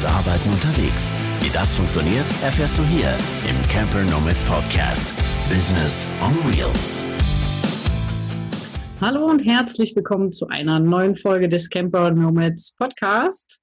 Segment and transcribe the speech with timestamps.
[0.00, 1.18] und Arbeiten unterwegs.
[1.42, 3.08] Wie das funktioniert, erfährst du hier
[3.48, 5.14] im Camper Nomads Podcast.
[5.50, 7.02] Business on Wheels.
[9.00, 13.60] Hallo und herzlich willkommen zu einer neuen Folge des Camper Nomads Podcast.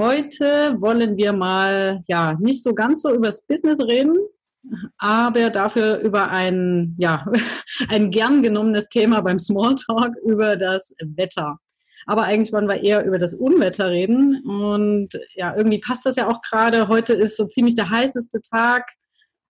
[0.00, 4.16] Heute wollen wir mal, ja, nicht so ganz so über das Business reden,
[4.98, 7.26] aber dafür über ein, ja,
[7.88, 11.58] ein gern genommenes Thema beim Smalltalk über das Wetter.
[12.06, 14.42] Aber eigentlich wollen wir eher über das Unwetter reden.
[14.46, 16.88] Und ja, irgendwie passt das ja auch gerade.
[16.88, 18.92] Heute ist so ziemlich der heißeste Tag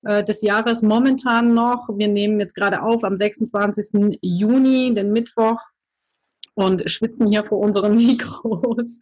[0.04, 1.88] äh, des Jahres momentan noch.
[1.92, 4.18] Wir nehmen jetzt gerade auf am 26.
[4.22, 5.60] Juni, den Mittwoch,
[6.54, 9.00] und schwitzen hier vor unseren Mikros.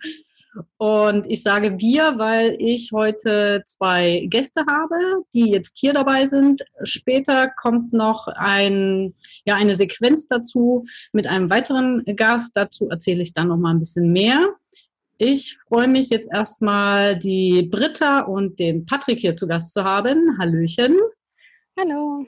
[0.76, 6.62] Und ich sage wir, weil ich heute zwei Gäste habe, die jetzt hier dabei sind.
[6.82, 9.14] Später kommt noch ein,
[9.44, 12.52] ja, eine Sequenz dazu mit einem weiteren Gast.
[12.54, 14.40] Dazu erzähle ich dann noch mal ein bisschen mehr.
[15.18, 20.36] Ich freue mich jetzt erstmal, die Britta und den Patrick hier zu Gast zu haben.
[20.38, 20.98] Hallöchen.
[21.78, 22.26] Hallo.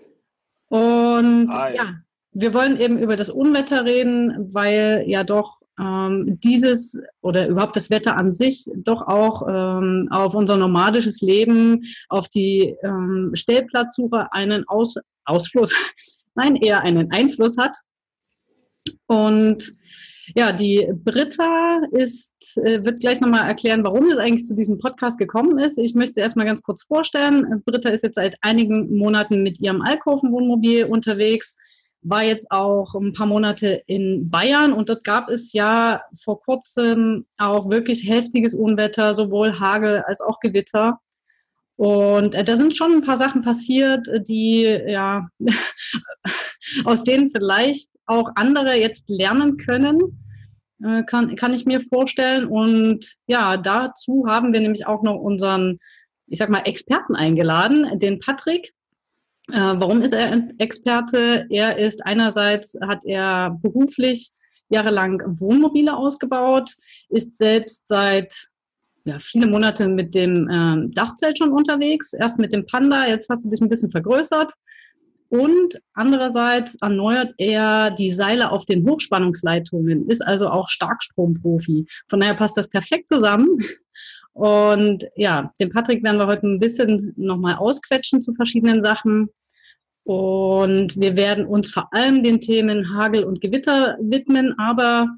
[0.69, 1.77] Und Hi.
[1.77, 1.95] ja,
[2.33, 7.91] wir wollen eben über das Unwetter reden, weil ja doch ähm, dieses oder überhaupt das
[7.91, 14.67] Wetter an sich doch auch ähm, auf unser nomadisches Leben, auf die ähm, Stellplatzsuche einen
[14.69, 15.75] Aus Ausfluss,
[16.35, 17.77] nein, eher einen Einfluss hat.
[19.07, 19.75] Und
[20.35, 25.19] ja, die Britta ist, äh, wird gleich nochmal erklären, warum es eigentlich zu diesem Podcast
[25.19, 25.79] gekommen ist.
[25.79, 27.63] Ich möchte sie erstmal ganz kurz vorstellen.
[27.65, 31.59] Britta ist jetzt seit einigen Monaten mit ihrem Alkoven-Wohnmobil unterwegs
[32.09, 37.27] war jetzt auch ein paar Monate in Bayern und dort gab es ja vor kurzem
[37.37, 41.01] auch wirklich heftiges Unwetter, sowohl Hagel als auch Gewitter.
[41.77, 45.29] Und äh, da sind schon ein paar Sachen passiert, die ja
[46.85, 50.25] aus denen vielleicht auch andere jetzt lernen können,
[50.85, 52.47] äh, kann, kann ich mir vorstellen.
[52.47, 55.79] Und ja, dazu haben wir nämlich auch noch unseren,
[56.29, 58.73] ich sag mal, Experten eingeladen, den Patrick.
[59.53, 61.47] Äh, warum ist er Experte?
[61.51, 64.33] Er ist einerseits, hat er beruflich
[64.69, 66.71] jahrelang Wohnmobile ausgebaut,
[67.09, 68.49] ist selbst seit
[69.05, 73.45] ja, viele Monate mit dem ähm, Dachzelt schon unterwegs, erst mit dem Panda, jetzt hast
[73.45, 74.53] du dich ein bisschen vergrößert.
[75.29, 81.87] Und andererseits erneuert er die Seile auf den Hochspannungsleitungen, ist also auch Starkstromprofi.
[82.09, 83.59] Von daher passt das perfekt zusammen.
[84.37, 89.31] Und ja, den Patrick werden wir heute ein bisschen nochmal ausquetschen zu verschiedenen Sachen.
[90.05, 94.55] Und wir werden uns vor allem den Themen Hagel und Gewitter widmen.
[94.59, 95.09] Aber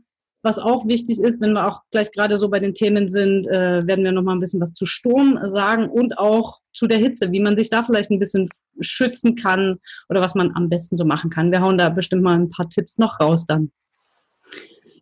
[0.45, 3.84] was auch wichtig ist, wenn wir auch gleich gerade so bei den Themen sind, äh,
[3.84, 7.41] werden wir nochmal ein bisschen was zu Sturm sagen und auch zu der Hitze, wie
[7.41, 8.49] man sich da vielleicht ein bisschen
[8.79, 11.50] schützen kann oder was man am besten so machen kann.
[11.50, 13.73] Wir hauen da bestimmt mal ein paar Tipps noch raus dann.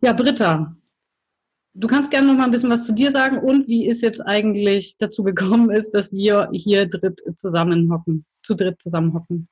[0.01, 0.75] Ja, Britta,
[1.79, 4.19] Du kannst gerne noch mal ein bisschen was zu dir sagen und wie es jetzt
[4.21, 9.47] eigentlich dazu gekommen ist, dass wir hier dritt zusammenhocken, zu dritt zusammenhocken.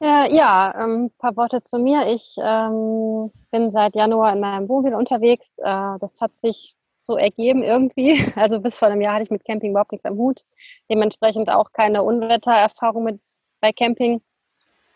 [0.00, 2.06] Äh, ja, ein ähm, paar Worte zu mir.
[2.06, 5.46] Ich ähm, bin seit Januar in meinem Wohnmobil unterwegs.
[5.58, 8.24] Äh, das hat sich so ergeben irgendwie.
[8.34, 10.40] Also bis vor einem Jahr hatte ich mit Camping überhaupt nichts am Hut.
[10.90, 13.20] Dementsprechend auch keine Unwettererfahrung mit
[13.60, 14.22] bei Camping.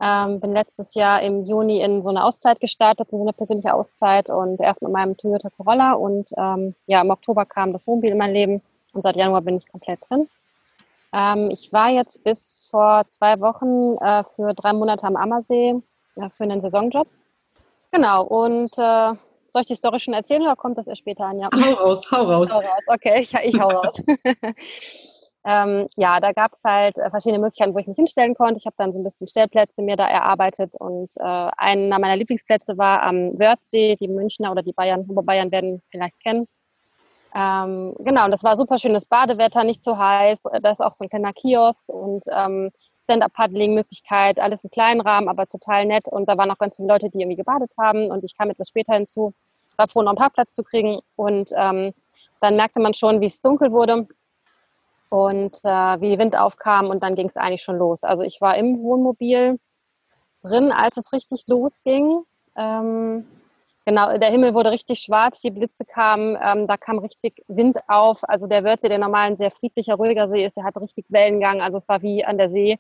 [0.03, 4.31] Ähm, bin letztes Jahr im Juni in so eine Auszeit gestartet, so eine persönliche Auszeit
[4.31, 8.19] und erst mit meinem Toyota Corolla und ähm, ja, im Oktober kam das Wohnmobil in
[8.19, 8.63] mein Leben
[8.95, 10.29] und seit Januar bin ich komplett drin.
[11.13, 15.75] Ähm, ich war jetzt bis vor zwei Wochen äh, für drei Monate am Ammersee
[16.17, 17.09] äh, für einen Saisonjob.
[17.93, 19.15] Genau, und äh,
[19.51, 21.41] soll ich die Story schon erzählen oder kommt das erst später an?
[21.41, 21.51] Ja.
[21.53, 22.53] Hau raus, hau raus.
[22.53, 22.83] Hau raus.
[22.87, 24.01] Okay, ich, ich hau raus.
[25.45, 28.59] Ähm, ja, da gab es halt äh, verschiedene Möglichkeiten, wo ich mich hinstellen konnte.
[28.59, 32.77] Ich habe dann so ein bisschen Stellplätze mir da erarbeitet und äh, einer meiner Lieblingsplätze
[32.77, 33.97] war am Wörthsee.
[33.97, 36.47] Die Münchner oder die Bayern, Oberbayern werden vielleicht kennen.
[37.35, 40.39] Ähm, genau, und das war super schönes Badewetter, nicht zu heiß.
[40.63, 42.71] Da ist auch so ein kleiner Kiosk und ähm,
[43.05, 46.07] Stand-up-Paddling-Möglichkeit, alles im kleinen Rahmen, aber total nett.
[46.09, 48.69] Und da waren auch ganz viele Leute, die irgendwie gebadet haben und ich kam etwas
[48.69, 49.33] später hinzu.
[49.77, 51.95] War froh, noch einen Parkplatz zu kriegen und ähm,
[52.41, 54.07] dann merkte man schon, wie es dunkel wurde
[55.11, 58.03] und äh, wie Wind aufkam und dann ging es eigentlich schon los.
[58.05, 59.59] Also ich war im Wohnmobil
[60.43, 62.23] drin, als es richtig losging.
[62.57, 63.27] Ähm,
[63.85, 68.21] genau, der Himmel wurde richtig schwarz, die Blitze kamen, ähm, da kam richtig Wind auf.
[68.23, 71.61] Also der Wörthsee, der normal ein sehr friedlicher, ruhiger See ist, der hat richtig Wellengang.
[71.61, 72.79] Also es war wie an der See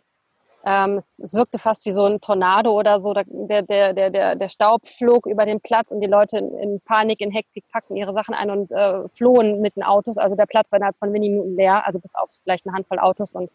[0.64, 3.14] ähm, es, wirkte fast wie so ein Tornado oder so.
[3.14, 3.24] Der,
[3.62, 7.20] der, der, der, der Staub flog über den Platz und die Leute in, in Panik,
[7.20, 10.18] in Hektik packten ihre Sachen ein und äh, flohen mit den Autos.
[10.18, 12.98] Also der Platz war innerhalb von wenigen Minuten leer, also bis auf vielleicht eine Handvoll
[12.98, 13.50] Autos und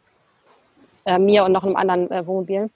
[1.06, 2.70] äh, mir und noch einem anderen äh, Wohnmobil.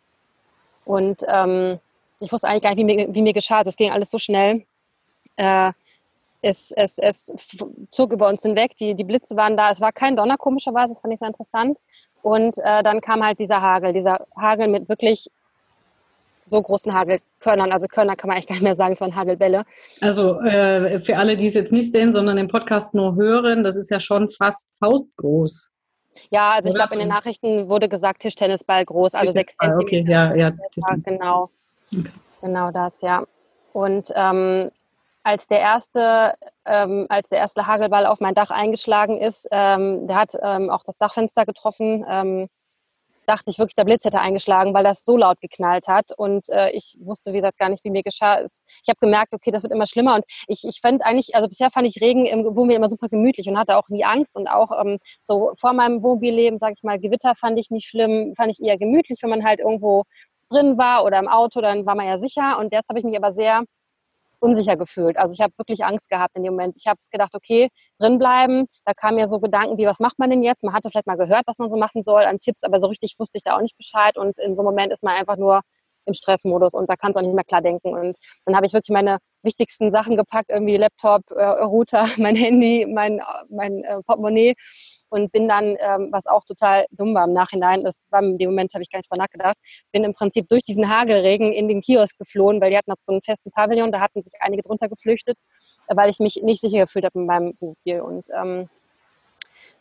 [0.85, 1.79] Und ähm,
[2.19, 3.63] ich wusste eigentlich gar nicht, wie mir, wie mir geschah.
[3.63, 4.63] Das ging alles so schnell.
[5.37, 5.71] Äh,
[6.41, 7.31] es, es, es
[7.91, 11.01] zog über uns hinweg, die, die Blitze waren da, es war kein Donner komischerweise, das
[11.01, 11.77] fand ich sehr interessant.
[12.21, 15.29] Und äh, dann kam halt dieser Hagel, dieser Hagel mit wirklich
[16.45, 17.71] so großen Hagelkörnern.
[17.71, 19.63] Also Körner kann man eigentlich gar nicht mehr sagen, es waren Hagelbälle.
[20.01, 23.75] Also äh, für alle, die es jetzt nicht sehen, sondern den Podcast nur hören, das
[23.75, 25.71] ist ja schon fast faustgroß.
[26.31, 29.81] Ja, also ich glaube, in den Nachrichten wurde gesagt Tischtennisball groß, also sechs Zentimeter.
[29.81, 30.51] Okay, ja, ja.
[30.75, 31.49] ja genau.
[31.93, 32.09] Okay.
[32.41, 33.25] Genau das, ja.
[33.73, 34.71] Und ähm,
[35.23, 36.33] als der erste,
[36.65, 40.83] ähm, als der erste Hagelball auf mein Dach eingeschlagen ist, ähm, der hat ähm, auch
[40.83, 42.05] das Dachfenster getroffen.
[42.09, 42.49] Ähm,
[43.29, 46.11] dachte ich wirklich, der Blitz hätte eingeschlagen, weil das so laut geknallt hat.
[46.17, 48.41] Und äh, ich wusste, wie gesagt, gar nicht, wie mir geschah.
[48.41, 50.15] Ich habe gemerkt, okay, das wird immer schlimmer.
[50.15, 53.47] Und ich, ich fand eigentlich, also bisher fand ich Regen im Wohnmobil immer super gemütlich
[53.47, 54.35] und hatte auch nie Angst.
[54.35, 58.33] Und auch ähm, so vor meinem Wohnmobilleben, sage ich mal, Gewitter fand ich nicht schlimm,
[58.35, 60.05] fand ich eher gemütlich, wenn man halt irgendwo
[60.49, 62.57] drin war oder im Auto, dann war man ja sicher.
[62.57, 63.63] Und jetzt habe ich mich aber sehr
[64.39, 65.17] unsicher gefühlt.
[65.17, 66.75] Also ich habe wirklich Angst gehabt in dem Moment.
[66.77, 67.69] Ich habe gedacht, okay,
[67.99, 68.67] drinbleiben.
[68.85, 70.63] Da kamen mir so Gedanken wie, was macht man denn jetzt?
[70.63, 73.15] Man hatte vielleicht mal gehört, was man so machen soll an Tipps, aber so richtig
[73.19, 74.17] wusste ich da auch nicht Bescheid.
[74.17, 75.61] Und in so einem Moment ist man einfach nur
[76.05, 77.93] im Stressmodus und da kannst du auch nicht mehr klar denken.
[77.93, 82.85] Und dann habe ich wirklich meine wichtigsten Sachen gepackt, irgendwie Laptop, äh, Router, mein Handy,
[82.87, 84.55] mein, mein äh, Portemonnaie
[85.09, 88.49] und bin dann, ähm, was auch total dumm war im Nachhinein, das war in dem
[88.49, 89.57] Moment, habe ich gar nicht drüber nachgedacht,
[89.91, 93.11] bin im Prinzip durch diesen Hagelregen in den Kiosk geflohen, weil die hatten noch so
[93.11, 95.37] einen festen Pavillon, da hatten sich einige drunter geflüchtet,
[95.87, 98.01] weil ich mich nicht sicher gefühlt habe mit meinem Mobil.
[98.01, 98.69] Und ähm,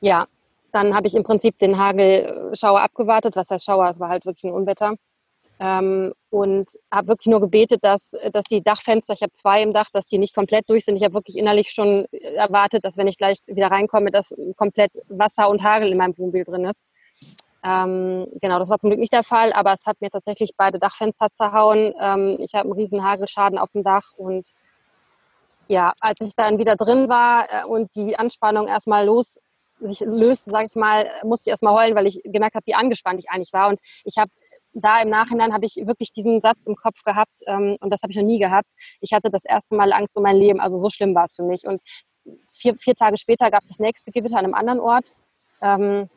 [0.00, 0.26] ja,
[0.72, 3.36] dann habe ich im Prinzip den Hagelschauer abgewartet.
[3.36, 3.88] Was heißt Schauer?
[3.88, 4.94] Es war halt wirklich ein Unwetter.
[5.60, 9.88] Ähm, und habe wirklich nur gebetet, dass, dass die Dachfenster, ich habe zwei im Dach,
[9.92, 10.96] dass die nicht komplett durch sind.
[10.96, 15.48] Ich habe wirklich innerlich schon erwartet, dass wenn ich gleich wieder reinkomme, dass komplett Wasser
[15.48, 16.84] und Hagel in meinem Wohnmobil drin ist.
[17.64, 20.78] Ähm, genau, das war zum Glück nicht der Fall, aber es hat mir tatsächlich beide
[20.78, 21.92] Dachfenster zerhauen.
[22.00, 24.52] Ähm, ich habe einen riesen Hagelschaden auf dem Dach und
[25.66, 29.38] ja, als ich dann wieder drin war äh, und die Anspannung erstmal los
[29.80, 33.20] sich löste, sage ich mal, musste ich erstmal heulen, weil ich gemerkt habe, wie angespannt
[33.20, 33.68] ich eigentlich war.
[33.68, 34.30] Und ich habe
[34.80, 38.12] da im Nachhinein habe ich wirklich diesen Satz im Kopf gehabt ähm, und das habe
[38.12, 38.70] ich noch nie gehabt.
[39.00, 41.44] Ich hatte das erste Mal Angst um mein Leben, also so schlimm war es für
[41.44, 41.66] mich.
[41.66, 41.80] Und
[42.52, 45.14] vier, vier Tage später gab es das nächste Gewitter an einem anderen Ort.
[45.62, 46.08] Ähm,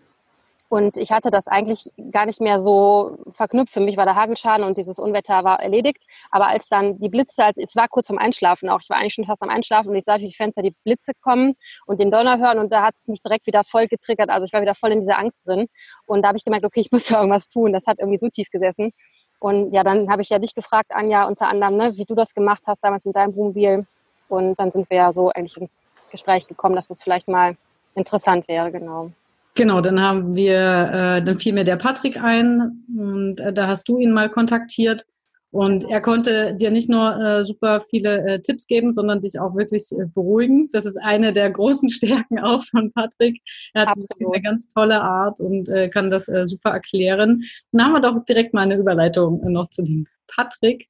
[0.71, 3.73] und ich hatte das eigentlich gar nicht mehr so verknüpft.
[3.73, 6.01] Für mich war der Hagelschaden und dieses Unwetter war erledigt.
[6.31, 9.25] Aber als dann die Blitze, es war kurz vorm Einschlafen auch, ich war eigentlich schon
[9.25, 11.57] fast am Einschlafen und ich sah durch die Fenster die Blitze kommen
[11.87, 14.29] und den Donner hören und da hat es mich direkt wieder voll getriggert.
[14.29, 15.67] Also ich war wieder voll in dieser Angst drin.
[16.05, 17.73] Und da habe ich gemerkt, okay, ich muss da irgendwas tun.
[17.73, 18.93] Das hat irgendwie so tief gesessen.
[19.39, 22.33] Und ja, dann habe ich ja dich gefragt, Anja, unter anderem, ne, wie du das
[22.33, 23.85] gemacht hast damals mit deinem Wohnmobil.
[24.29, 25.71] Und dann sind wir ja so eigentlich ins
[26.11, 27.57] Gespräch gekommen, dass das vielleicht mal
[27.93, 29.11] interessant wäre, genau.
[29.55, 33.87] Genau, dann haben wir, äh, dann fiel mir der Patrick ein und äh, da hast
[33.89, 35.05] du ihn mal kontaktiert
[35.51, 39.53] und er konnte dir nicht nur äh, super viele äh, Tipps geben, sondern dich auch
[39.53, 40.69] wirklich äh, beruhigen.
[40.71, 43.41] Das ist eine der großen Stärken auch von Patrick.
[43.73, 47.43] Er hat eine ganz tolle Art und äh, kann das äh, super erklären.
[47.73, 50.87] Dann haben wir doch direkt mal eine Überleitung äh, noch zu dem Patrick.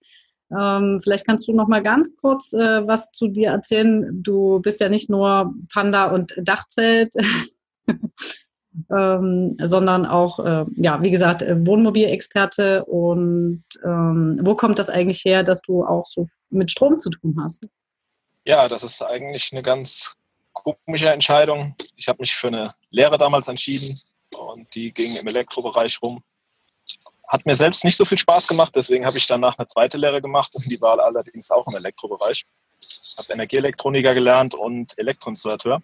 [0.56, 4.22] Ähm, vielleicht kannst du noch mal ganz kurz äh, was zu dir erzählen.
[4.22, 7.16] Du bist ja nicht nur Panda und Dachzelt
[8.90, 12.86] ähm, sondern auch, äh, ja, wie gesagt, äh, Wohnmobilexperte.
[12.86, 17.38] Und ähm, wo kommt das eigentlich her, dass du auch so mit Strom zu tun
[17.44, 17.68] hast?
[18.44, 20.16] Ja, das ist eigentlich eine ganz
[20.54, 21.76] komische Entscheidung.
[21.96, 24.00] Ich habe mich für eine Lehre damals entschieden
[24.38, 26.24] und die ging im Elektrobereich rum.
[27.28, 30.22] Hat mir selbst nicht so viel Spaß gemacht, deswegen habe ich danach eine zweite Lehre
[30.22, 32.46] gemacht und die war allerdings auch im Elektrobereich.
[32.82, 35.82] Ich habe Energieelektroniker gelernt und Elektroinstallateur.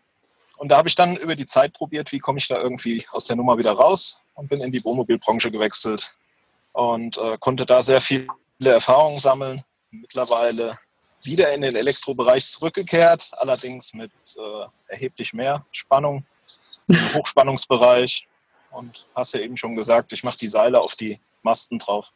[0.57, 3.25] Und da habe ich dann über die Zeit probiert, wie komme ich da irgendwie aus
[3.25, 6.15] der Nummer wieder raus und bin in die Wohnmobilbranche gewechselt
[6.73, 8.27] und äh, konnte da sehr viele
[8.59, 9.63] Erfahrungen sammeln.
[9.91, 10.77] Mittlerweile
[11.23, 16.25] wieder in den Elektrobereich zurückgekehrt, allerdings mit äh, erheblich mehr Spannung
[16.87, 18.27] im Hochspannungsbereich.
[18.71, 22.11] Und hast ja eben schon gesagt, ich mache die Seile auf die Masten drauf.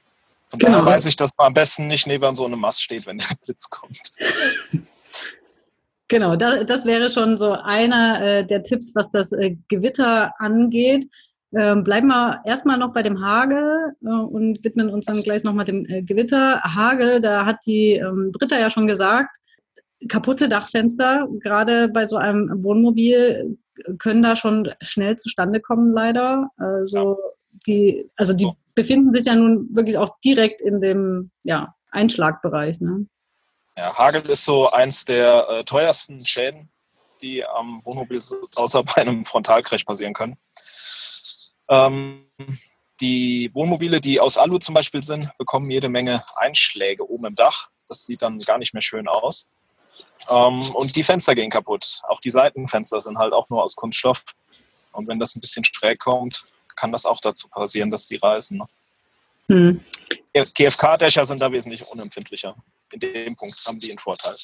[0.50, 0.79] Von genau.
[0.79, 3.36] daher weiß ich, dass man am besten nicht neben so einem Mast steht, wenn der
[3.45, 4.00] Blitz kommt.
[6.12, 11.06] Genau, das, das wäre schon so einer äh, der Tipps, was das äh, Gewitter angeht.
[11.56, 15.63] Ähm, bleiben wir erstmal noch bei dem Hagel äh, und widmen uns dann gleich nochmal
[15.63, 16.60] dem äh, Gewitter.
[16.63, 19.38] Hagel, da hat die ähm, Britta ja schon gesagt,
[20.10, 23.58] kaputte Dachfenster, gerade bei so einem Wohnmobil,
[23.98, 26.50] können da schon schnell zustande kommen, leider.
[26.58, 27.20] Also
[27.65, 32.82] die, also die befinden sich ja nun wirklich auch direkt in dem ja, Einschlagbereich.
[32.82, 33.06] Ne?
[33.78, 36.70] Ja, Hagel ist so eins der äh, teuersten Schäden,
[37.22, 38.22] die am Wohnmobil
[38.56, 40.38] außer bei einem Frontalcrash passieren können.
[41.70, 42.28] Ähm,
[43.00, 47.70] die Wohnmobile, die aus Alu zum Beispiel sind, bekommen jede Menge Einschläge oben im Dach.
[47.88, 49.48] Das sieht dann gar nicht mehr schön aus.
[50.30, 52.01] Ähm, und die Fenster gehen kaputt.
[52.08, 54.24] Auch die Seitenfenster sind halt auch nur aus Kunststoff.
[54.92, 58.58] Und wenn das ein bisschen schräg kommt, kann das auch dazu passieren, dass die reißen.
[58.58, 58.66] Ne?
[59.48, 59.86] Hm.
[60.34, 62.56] GFK-Dächer sind da wesentlich unempfindlicher.
[62.91, 64.36] In dem Punkt haben die einen Vorteil.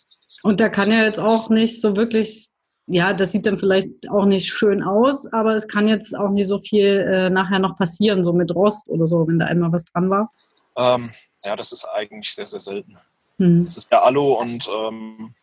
[0.43, 2.49] Und da kann ja jetzt auch nicht so wirklich,
[2.85, 6.47] ja, das sieht dann vielleicht auch nicht schön aus, aber es kann jetzt auch nicht
[6.47, 9.85] so viel äh, nachher noch passieren, so mit Rost oder so, wenn da einmal was
[9.85, 10.31] dran war.
[10.75, 11.11] Ähm,
[11.43, 12.97] ja, das ist eigentlich sehr, sehr selten.
[13.39, 13.65] Hm.
[13.65, 15.33] Es ist ja Alu und ähm,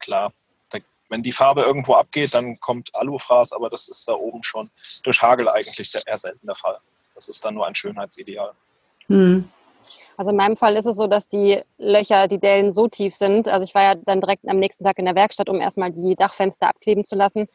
[0.00, 0.32] klar,
[0.70, 4.70] da, wenn die Farbe irgendwo abgeht, dann kommt Alufraß, aber das ist da oben schon
[5.02, 6.78] durch Hagel eigentlich sehr, eher selten der Fall.
[7.14, 8.52] Das ist dann nur ein Schönheitsideal.
[9.08, 9.48] Hm.
[10.20, 13.48] Also in meinem Fall ist es so, dass die Löcher, die Dellen so tief sind.
[13.48, 16.14] Also ich war ja dann direkt am nächsten Tag in der Werkstatt, um erstmal die
[16.14, 17.48] Dachfenster abkleben zu lassen.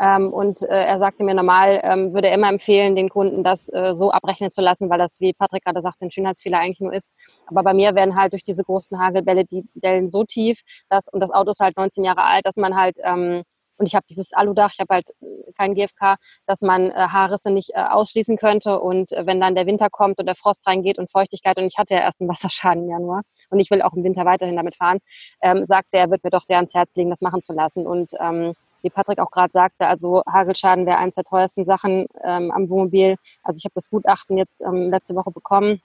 [0.00, 3.68] Ähm, und äh, er sagte mir, normal ähm, würde er immer empfehlen, den Kunden das
[3.68, 6.92] äh, so abrechnen zu lassen, weil das, wie Patrick gerade sagt, ein Schönheitsfehler eigentlich nur
[6.92, 7.14] ist.
[7.46, 11.20] Aber bei mir werden halt durch diese großen Hagelbälle die Dellen so tief, dass, und
[11.20, 13.44] das Auto ist halt 19 Jahre alt, dass man halt ähm,
[13.78, 16.16] und ich habe dieses Aludach, ich habe halt äh, kein GFK,
[16.46, 18.80] dass man äh, Haarrisse nicht äh, ausschließen könnte.
[18.80, 21.78] Und äh, wenn dann der Winter kommt und der Frost reingeht und Feuchtigkeit, und ich
[21.78, 24.76] hatte ja erst einen Wasserschaden im Januar und ich will auch im Winter weiterhin damit
[24.76, 24.98] fahren,
[25.42, 27.86] ähm, sagt er, wird mir doch sehr ans Herz legen, das machen zu lassen.
[27.86, 32.50] Und ähm, wie Patrick auch gerade sagte, also Hagelschaden wäre eines der teuersten Sachen ähm,
[32.50, 33.16] am Wohnmobil.
[33.42, 35.80] Also ich habe das Gutachten jetzt ähm, letzte Woche bekommen.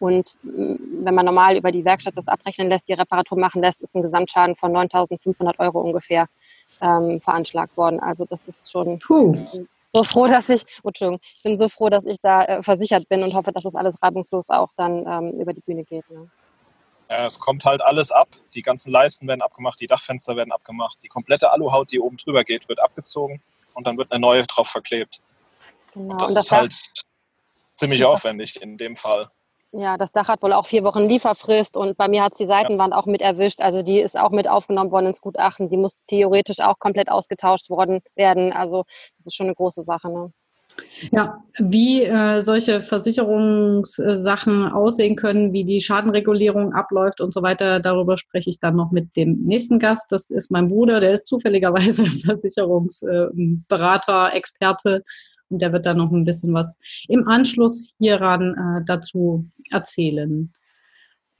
[0.00, 3.80] Und mm, wenn man normal über die Werkstatt das abrechnen lässt, die Reparatur machen lässt,
[3.80, 6.26] ist ein Gesamtschaden von 9.500 Euro ungefähr
[6.80, 8.00] ähm, veranschlagt worden.
[8.00, 9.36] Also das ist schon Puh.
[9.88, 13.08] so froh, dass ich, oh, Entschuldigung, ich bin so froh, dass ich da äh, versichert
[13.08, 16.08] bin und hoffe, dass das alles reibungslos auch dann ähm, über die Bühne geht.
[16.10, 16.30] Ne?
[17.10, 18.28] Ja, es kommt halt alles ab.
[18.54, 22.44] Die ganzen Leisten werden abgemacht, die Dachfenster werden abgemacht, die komplette Aluhaut, die oben drüber
[22.44, 23.42] geht, wird abgezogen
[23.74, 25.20] und dann wird eine neue drauf verklebt.
[25.92, 26.12] Genau.
[26.12, 26.74] Und das, und das ist halt
[27.76, 29.30] ziemlich aufwendig in dem Fall.
[29.72, 32.92] Ja, das Dach hat wohl auch vier Wochen Lieferfrist und bei mir hat die Seitenwand
[32.92, 32.98] ja.
[32.98, 33.60] auch mit erwischt.
[33.60, 35.70] Also die ist auch mit aufgenommen worden ins Gutachten.
[35.70, 38.52] Die muss theoretisch auch komplett ausgetauscht worden werden.
[38.52, 38.82] Also
[39.18, 40.10] das ist schon eine große Sache.
[40.10, 40.32] Ne?
[41.12, 48.18] Ja, wie äh, solche Versicherungssachen aussehen können, wie die Schadenregulierung abläuft und so weiter, darüber
[48.18, 50.10] spreche ich dann noch mit dem nächsten Gast.
[50.10, 55.04] Das ist mein Bruder, der ist zufälligerweise Versicherungsberater, Experte und
[55.58, 56.78] der wird dann noch ein bisschen was
[57.08, 60.52] im Anschluss hieran äh, dazu erzählen.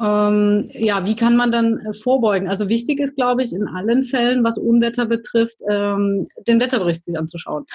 [0.00, 2.48] Ähm, ja, wie kann man dann äh, vorbeugen?
[2.48, 7.18] Also wichtig ist, glaube ich, in allen Fällen, was Unwetter betrifft, ähm, den Wetterbericht sich
[7.18, 7.66] anzuschauen.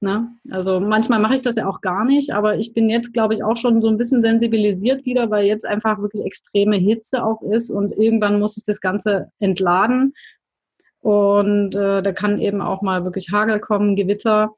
[0.00, 0.32] Na?
[0.50, 3.42] Also manchmal mache ich das ja auch gar nicht, aber ich bin jetzt, glaube ich,
[3.42, 7.70] auch schon so ein bisschen sensibilisiert wieder, weil jetzt einfach wirklich extreme Hitze auch ist
[7.70, 10.14] und irgendwann muss ich das Ganze entladen.
[11.00, 14.54] Und äh, da kann eben auch mal wirklich Hagel kommen, Gewitter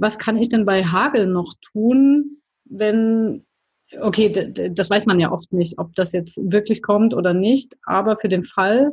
[0.00, 3.44] was kann ich denn bei Hagel noch tun, wenn,
[4.00, 4.30] okay,
[4.70, 8.28] das weiß man ja oft nicht, ob das jetzt wirklich kommt oder nicht, aber für
[8.28, 8.92] den Fall,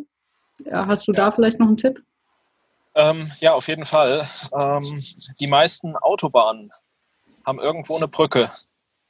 [0.70, 1.18] hast du ja.
[1.18, 2.04] da vielleicht noch einen Tipp?
[2.96, 4.28] Ähm, ja, auf jeden Fall.
[4.52, 5.04] Ähm,
[5.40, 6.72] die meisten Autobahnen
[7.46, 8.52] haben irgendwo eine Brücke.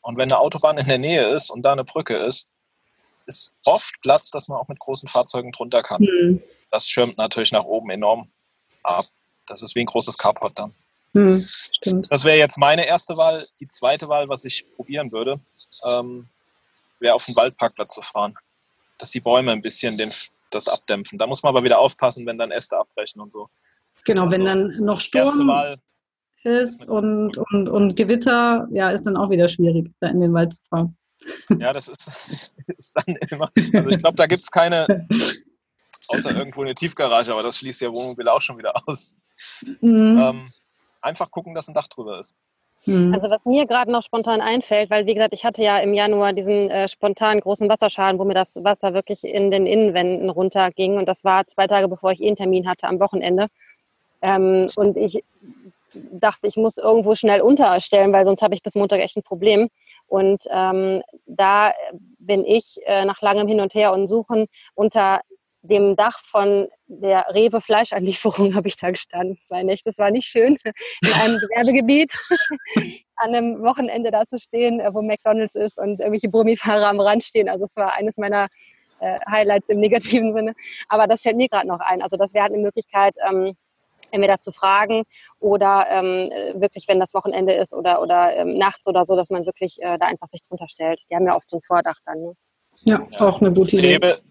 [0.01, 2.47] Und wenn eine Autobahn in der Nähe ist und da eine Brücke ist,
[3.25, 6.01] ist oft Platz, dass man auch mit großen Fahrzeugen drunter kann.
[6.01, 6.43] Mhm.
[6.69, 8.29] Das schirmt natürlich nach oben enorm
[8.83, 9.07] ab.
[9.47, 10.75] Das ist wie ein großes Carport dann.
[11.17, 12.11] Hm, stimmt.
[12.11, 13.47] Das wäre jetzt meine erste Wahl.
[13.59, 15.39] Die zweite Wahl, was ich probieren würde,
[15.83, 16.27] ähm,
[16.99, 18.35] wäre auf den Waldparkplatz zu fahren.
[18.99, 20.13] Dass die Bäume ein bisschen den,
[20.51, 21.17] das abdämpfen.
[21.17, 23.49] Da muss man aber wieder aufpassen, wenn dann Äste abbrechen und so.
[24.05, 25.51] Genau, also, wenn dann noch Sturm
[26.43, 30.53] ist und, und, und Gewitter, ja, ist dann auch wieder schwierig, da in den Wald
[30.53, 30.97] zu fahren.
[31.59, 32.11] Ja, das ist,
[32.77, 33.51] ist dann immer.
[33.73, 35.07] Also ich glaube, da gibt es keine,
[36.07, 39.17] außer irgendwo eine Tiefgarage, aber das schließt ja Wohnmobil auch schon wieder aus.
[39.81, 40.17] Mhm.
[40.21, 40.47] Ähm,
[41.07, 42.35] einfach gucken, dass ein Dach drüber ist.
[42.85, 43.13] Mhm.
[43.13, 46.33] Also was mir gerade noch spontan einfällt, weil wie gesagt, ich hatte ja im Januar
[46.33, 51.07] diesen äh, spontanen großen Wasserschaden, wo mir das Wasser wirklich in den Innenwänden runterging und
[51.07, 53.47] das war zwei Tage bevor ich eh einen Termin hatte am Wochenende.
[54.21, 55.23] Ähm, und ich
[55.93, 59.69] dachte, ich muss irgendwo schnell unterstellen, weil sonst habe ich bis Montag echt ein Problem.
[60.07, 61.73] Und ähm, da
[62.19, 65.21] bin ich äh, nach langem Hin und Her und Suchen unter
[65.67, 69.37] dem Dach von der Rewe Fleischanlieferung habe ich da gestanden.
[69.45, 70.57] Zwei Nächte, das war nicht schön,
[71.01, 72.11] in einem Gewerbegebiet
[73.15, 77.23] an einem Wochenende da zu stehen, äh, wo McDonalds ist und irgendwelche Brummifahrer am Rand
[77.23, 77.49] stehen.
[77.49, 78.47] Also es war eines meiner
[78.99, 80.53] äh, Highlights im negativen Sinne.
[80.87, 82.01] Aber das fällt mir gerade noch ein.
[82.01, 83.55] Also das wäre halt eine Möglichkeit, ähm,
[84.11, 85.03] entweder zu fragen
[85.39, 86.29] oder ähm,
[86.61, 89.97] wirklich, wenn das Wochenende ist oder, oder ähm, nachts oder so, dass man wirklich äh,
[89.97, 90.99] da einfach sich drunter stellt.
[91.09, 92.21] Die haben ja oft so ein Vordach dann.
[92.21, 92.33] Ne?
[92.83, 93.95] Ja, auch eine gute Idee.
[93.95, 94.21] Rewe,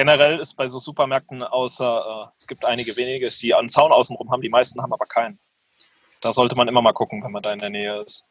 [0.00, 4.30] generell ist bei so Supermärkten außer, äh, es gibt einige wenige, die einen Zaun außenrum
[4.30, 5.38] haben, die meisten haben aber keinen.
[6.22, 8.24] Da sollte man immer mal gucken, wenn man da in der Nähe ist.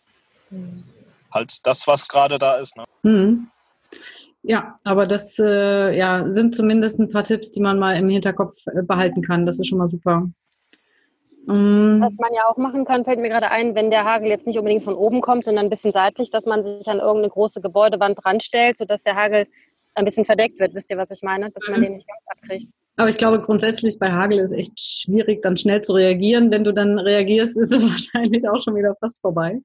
[0.50, 0.84] Mhm.
[1.32, 2.76] Halt das, was gerade da ist.
[2.76, 2.86] Ne?
[3.04, 3.52] Mhm.
[4.42, 8.66] Ja, aber das äh, ja, sind zumindest ein paar Tipps, die man mal im Hinterkopf
[8.66, 9.46] äh, behalten kann.
[9.46, 10.28] Das ist schon mal super.
[11.46, 12.02] Mm.
[12.02, 14.58] Was man ja auch machen kann, fällt mir gerade ein, wenn der Hagel jetzt nicht
[14.58, 18.26] unbedingt von oben kommt, sondern ein bisschen seitlich, dass man sich an irgendeine große Gebäudewand
[18.26, 19.46] ranstellt, sodass der Hagel
[19.96, 20.74] ein bisschen verdeckt wird.
[20.74, 21.52] Wisst ihr, was ich meine?
[21.52, 21.84] Dass man mhm.
[21.84, 22.72] den nicht ganz abkriegt.
[22.98, 26.52] Aber ich glaube, grundsätzlich bei Hagel ist es echt schwierig, dann schnell zu reagieren.
[26.52, 29.60] Wenn du dann reagierst, ist es wahrscheinlich auch schon wieder fast vorbei.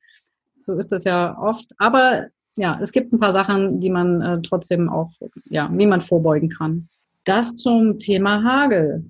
[0.61, 1.67] So ist das ja oft.
[1.79, 5.11] Aber ja, es gibt ein paar Sachen, die man äh, trotzdem auch,
[5.51, 6.89] ja, wie man vorbeugen kann.
[7.25, 9.05] Das zum Thema Hagel.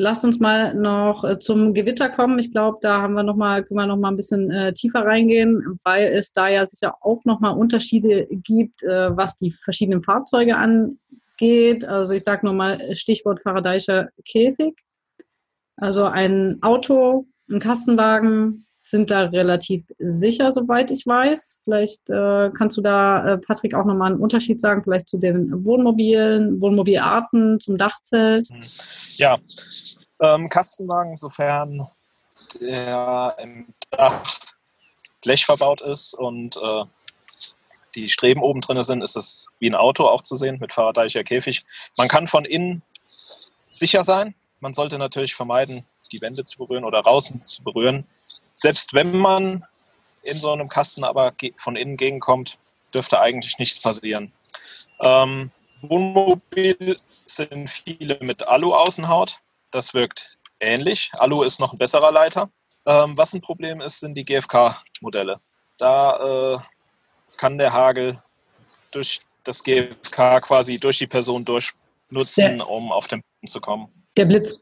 [0.00, 2.38] Lasst uns mal noch äh, zum Gewitter kommen.
[2.38, 5.04] Ich glaube, da haben wir noch mal, können wir noch mal ein bisschen äh, tiefer
[5.04, 10.02] reingehen, weil es da ja sicher auch noch mal Unterschiede gibt, äh, was die verschiedenen
[10.02, 10.98] Fahrzeuge an,
[11.36, 11.84] geht.
[11.84, 14.74] Also ich sage nur mal Stichwort Faradayischer Käfig.
[15.76, 21.60] Also ein Auto, ein Kastenwagen sind da relativ sicher, soweit ich weiß.
[21.64, 25.64] Vielleicht äh, kannst du da, äh, Patrick, auch nochmal einen Unterschied sagen, vielleicht zu den
[25.64, 28.48] Wohnmobilen, Wohnmobilarten, zum Dachzelt.
[29.16, 29.38] Ja,
[30.20, 31.86] ähm, Kastenwagen, sofern
[32.60, 34.22] der im Dach
[35.22, 36.84] Blech verbaut ist und äh,
[37.94, 41.24] die Streben oben drin sind, ist es wie ein Auto auch zu sehen mit Faradayischer
[41.24, 41.64] Käfig.
[41.96, 42.82] Man kann von innen
[43.68, 44.34] sicher sein.
[44.60, 48.06] Man sollte natürlich vermeiden, die Wände zu berühren oder draußen zu berühren.
[48.52, 49.64] Selbst wenn man
[50.22, 52.58] in so einem Kasten aber von innen gegenkommt,
[52.92, 54.32] dürfte eigentlich nichts passieren.
[55.00, 55.50] Ähm,
[55.82, 59.38] Wohnmobil sind viele mit Alu-Außenhaut.
[59.70, 61.10] Das wirkt ähnlich.
[61.14, 62.50] Alu ist noch ein besserer Leiter.
[62.86, 65.40] Ähm, was ein Problem ist, sind die GFK-Modelle.
[65.78, 66.58] Da äh,
[67.36, 68.22] kann der Hagel
[68.90, 73.88] durch das GFK quasi durch die Person durchnutzen, der, um auf den Boden zu kommen.
[74.16, 74.60] Der Blitz.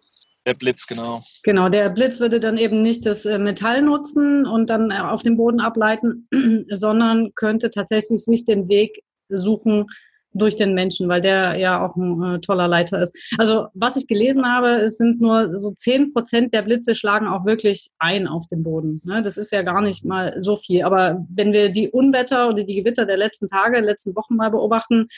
[0.48, 1.22] Der Blitz, genau.
[1.42, 5.22] Genau, der Blitz würde dann eben nicht das äh, Metall nutzen und dann äh, auf
[5.22, 6.26] den Boden ableiten,
[6.70, 9.84] sondern könnte tatsächlich sich den Weg suchen
[10.32, 13.14] durch den Menschen, weil der ja auch ein äh, toller Leiter ist.
[13.36, 17.44] Also was ich gelesen habe, es sind nur so zehn Prozent der Blitze schlagen auch
[17.44, 19.02] wirklich ein auf den Boden.
[19.04, 19.20] Ne?
[19.20, 20.82] Das ist ja gar nicht mal so viel.
[20.82, 25.08] Aber wenn wir die Unwetter oder die Gewitter der letzten Tage, letzten Wochen mal beobachten,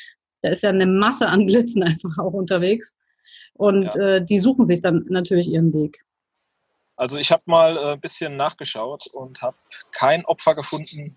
[0.43, 2.97] da ist ja eine Masse an Blitzen einfach auch unterwegs.
[3.61, 4.17] Und ja.
[4.17, 6.05] äh, die suchen sich dann natürlich ihren Weg.
[6.97, 9.57] Also ich habe mal ein äh, bisschen nachgeschaut und habe
[9.93, 11.17] kein Opfer gefunden,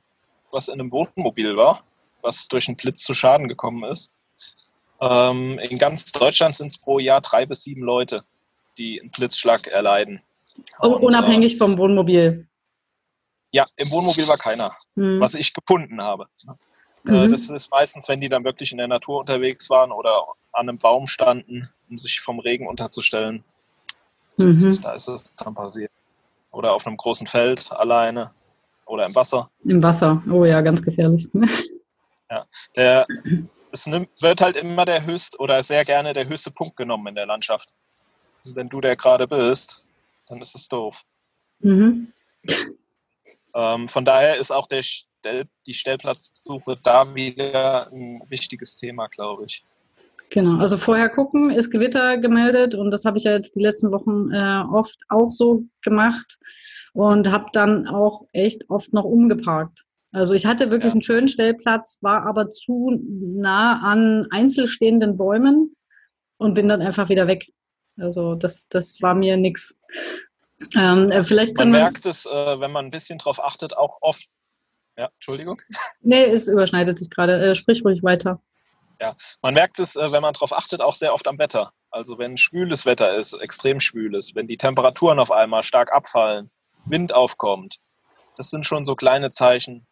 [0.51, 1.83] was in einem Wohnmobil war
[2.23, 4.11] was durch einen Blitz zu Schaden gekommen ist.
[5.01, 8.23] Ähm, in ganz Deutschland sind es pro Jahr drei bis sieben Leute,
[8.77, 10.21] die einen Blitzschlag erleiden.
[10.79, 12.47] Und, unabhängig äh, vom Wohnmobil.
[13.51, 15.19] Ja, im Wohnmobil war keiner, mhm.
[15.19, 16.27] was ich gefunden habe.
[17.05, 17.31] Äh, mhm.
[17.31, 20.77] das ist meistens, wenn die dann wirklich in der Natur unterwegs waren oder an einem
[20.77, 23.43] Baum standen, um sich vom Regen unterzustellen.
[24.37, 24.79] Mhm.
[24.81, 25.91] Da ist es dann passiert.
[26.51, 28.31] Oder auf einem großen Feld alleine
[28.85, 29.49] oder im Wasser.
[29.63, 31.27] Im Wasser, oh ja, ganz gefährlich.
[32.31, 33.05] Ja, der,
[33.71, 37.15] es nimmt, wird halt immer der höchste oder sehr gerne der höchste Punkt genommen in
[37.15, 37.75] der Landschaft.
[38.43, 39.83] Und wenn du der gerade bist,
[40.27, 40.99] dann ist es doof.
[41.59, 42.11] Mhm.
[43.53, 44.81] Ähm, von daher ist auch der
[45.67, 49.63] die Stellplatzsuche da wieder ein wichtiges Thema, glaube ich.
[50.33, 53.91] Genau, also vorher gucken, ist Gewitter gemeldet und das habe ich ja jetzt die letzten
[53.91, 56.39] Wochen äh, oft auch so gemacht
[56.93, 59.83] und habe dann auch echt oft noch umgeparkt.
[60.11, 60.93] Also ich hatte wirklich ja.
[60.93, 65.75] einen schönen Stellplatz, war aber zu nah an einzelstehenden Bäumen
[66.37, 67.45] und bin dann einfach wieder weg.
[67.99, 69.77] Also das, das war mir nichts.
[70.75, 74.25] Ähm, äh, vielleicht man merkt es, äh, wenn man ein bisschen drauf achtet, auch oft.
[74.97, 75.61] Ja, Entschuldigung.
[76.01, 77.39] Nee, es überschneidet sich gerade.
[77.39, 78.41] Äh, sprich ruhig weiter.
[78.99, 81.73] Ja, man merkt es, äh, wenn man darauf achtet, auch sehr oft am Wetter.
[81.91, 86.49] Also wenn schwüles Wetter ist, extrem schwüles, wenn die Temperaturen auf einmal stark abfallen,
[86.85, 87.77] Wind aufkommt,
[88.35, 89.85] das sind schon so kleine Zeichen,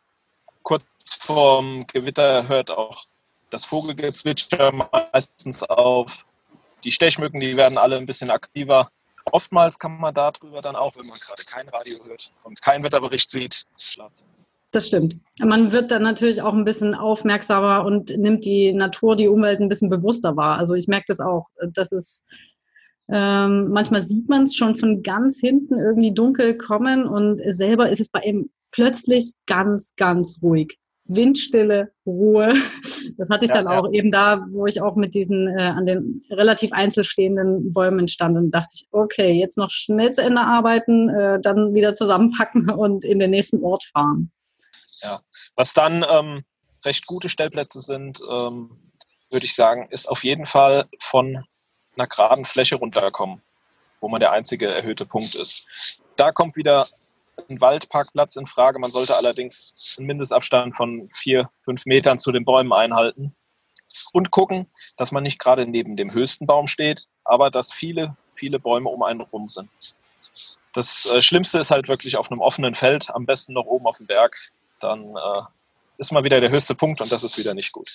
[0.63, 0.85] kurz
[1.19, 3.05] vorm Gewitter hört auch
[3.49, 4.71] das Vogelgezwitscher
[5.13, 6.25] meistens auf.
[6.83, 8.89] Die Stechmücken, die werden alle ein bisschen aktiver.
[9.31, 13.29] Oftmals kann man darüber dann auch, wenn man gerade kein Radio hört und keinen Wetterbericht
[13.29, 14.27] sieht, schlafen.
[14.71, 15.17] Das stimmt.
[15.39, 19.67] Man wird dann natürlich auch ein bisschen aufmerksamer und nimmt die Natur, die Umwelt ein
[19.67, 20.57] bisschen bewusster wahr.
[20.57, 21.47] Also ich merke das auch.
[21.73, 22.25] Das ist
[23.11, 27.99] ähm, manchmal sieht man es schon von ganz hinten irgendwie dunkel kommen und selber ist
[27.99, 30.77] es bei ihm plötzlich ganz, ganz ruhig.
[31.05, 32.53] Windstille, Ruhe.
[33.17, 33.99] Das hatte ich ja, dann auch ja.
[33.99, 38.51] eben da, wo ich auch mit diesen äh, an den relativ einzelstehenden Bäumen stand und
[38.51, 43.19] dachte ich, okay, jetzt noch schnell zu Ende arbeiten, äh, dann wieder zusammenpacken und in
[43.19, 44.31] den nächsten Ort fahren.
[45.55, 46.43] Was dann ähm,
[46.85, 48.91] recht gute Stellplätze sind, ähm,
[49.29, 51.43] würde ich sagen, ist auf jeden Fall von
[51.95, 53.41] einer geraden Fläche runterkommen,
[53.99, 55.65] wo man der einzige erhöhte Punkt ist.
[56.15, 56.89] Da kommt wieder
[57.49, 58.79] ein Waldparkplatz in Frage.
[58.79, 63.35] Man sollte allerdings einen Mindestabstand von vier, fünf Metern zu den Bäumen einhalten.
[64.13, 68.57] Und gucken, dass man nicht gerade neben dem höchsten Baum steht, aber dass viele, viele
[68.57, 69.69] Bäume um einen rum sind.
[70.73, 73.97] Das äh, Schlimmste ist halt wirklich auf einem offenen Feld, am besten noch oben auf
[73.97, 74.37] dem Berg.
[74.81, 75.41] Dann äh,
[75.97, 77.89] ist mal wieder der höchste Punkt und das ist wieder nicht gut.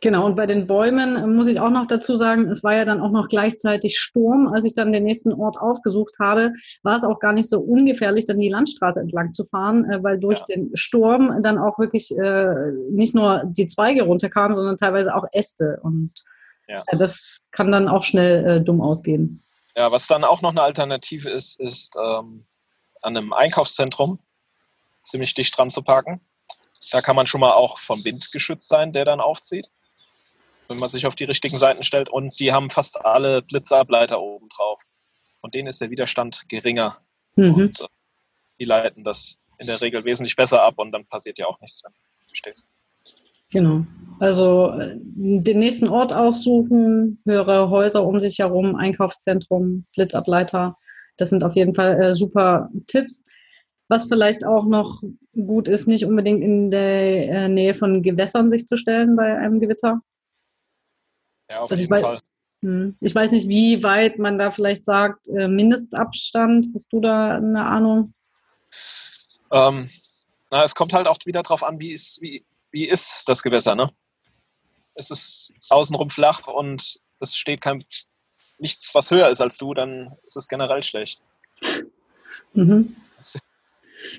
[0.00, 2.84] Genau, und bei den Bäumen äh, muss ich auch noch dazu sagen, es war ja
[2.84, 4.48] dann auch noch gleichzeitig Sturm.
[4.52, 8.26] Als ich dann den nächsten Ort aufgesucht habe, war es auch gar nicht so ungefährlich,
[8.26, 10.56] dann die Landstraße entlang zu fahren, äh, weil durch ja.
[10.56, 15.78] den Sturm dann auch wirklich äh, nicht nur die Zweige runterkamen, sondern teilweise auch Äste.
[15.82, 16.12] Und
[16.68, 16.82] ja.
[16.98, 19.42] das kann dann auch schnell dumm ausgehen.
[19.76, 22.44] Ja, was dann auch noch eine Alternative ist, ist ähm,
[23.02, 24.18] an einem Einkaufszentrum
[25.04, 26.20] ziemlich dicht dran zu parken.
[26.90, 29.70] Da kann man schon mal auch vom Wind geschützt sein, der dann aufzieht,
[30.68, 32.08] wenn man sich auf die richtigen Seiten stellt.
[32.08, 34.82] Und die haben fast alle Blitzableiter oben drauf.
[35.40, 36.98] Und denen ist der Widerstand geringer.
[37.36, 37.54] Mhm.
[37.54, 37.86] Und äh,
[38.58, 41.82] die leiten das in der Regel wesentlich besser ab und dann passiert ja auch nichts,
[41.84, 42.70] wenn du stehst.
[43.50, 43.86] Genau.
[44.18, 50.76] Also äh, den nächsten Ort aufsuchen, höhere Häuser um sich herum, Einkaufszentrum, Blitzableiter.
[51.16, 53.24] Das sind auf jeden Fall äh, super Tipps.
[53.88, 55.02] Was vielleicht auch noch
[55.34, 59.60] gut ist, nicht unbedingt in der äh, Nähe von Gewässern sich zu stellen bei einem
[59.60, 60.00] Gewitter.
[61.50, 62.20] Ja, auf also jeden Fall.
[62.62, 66.68] Hm, ich weiß nicht, wie weit man da vielleicht sagt, äh, Mindestabstand.
[66.74, 68.14] Hast du da eine Ahnung?
[69.52, 69.90] Ähm,
[70.50, 73.74] na, es kommt halt auch wieder darauf an, wie ist, wie, wie ist das Gewässer,
[73.74, 73.90] ne?
[74.94, 77.84] Es ist außenrum flach und es steht kein
[78.58, 81.20] nichts, was höher ist als du, dann ist es generell schlecht.
[82.52, 82.96] Mhm.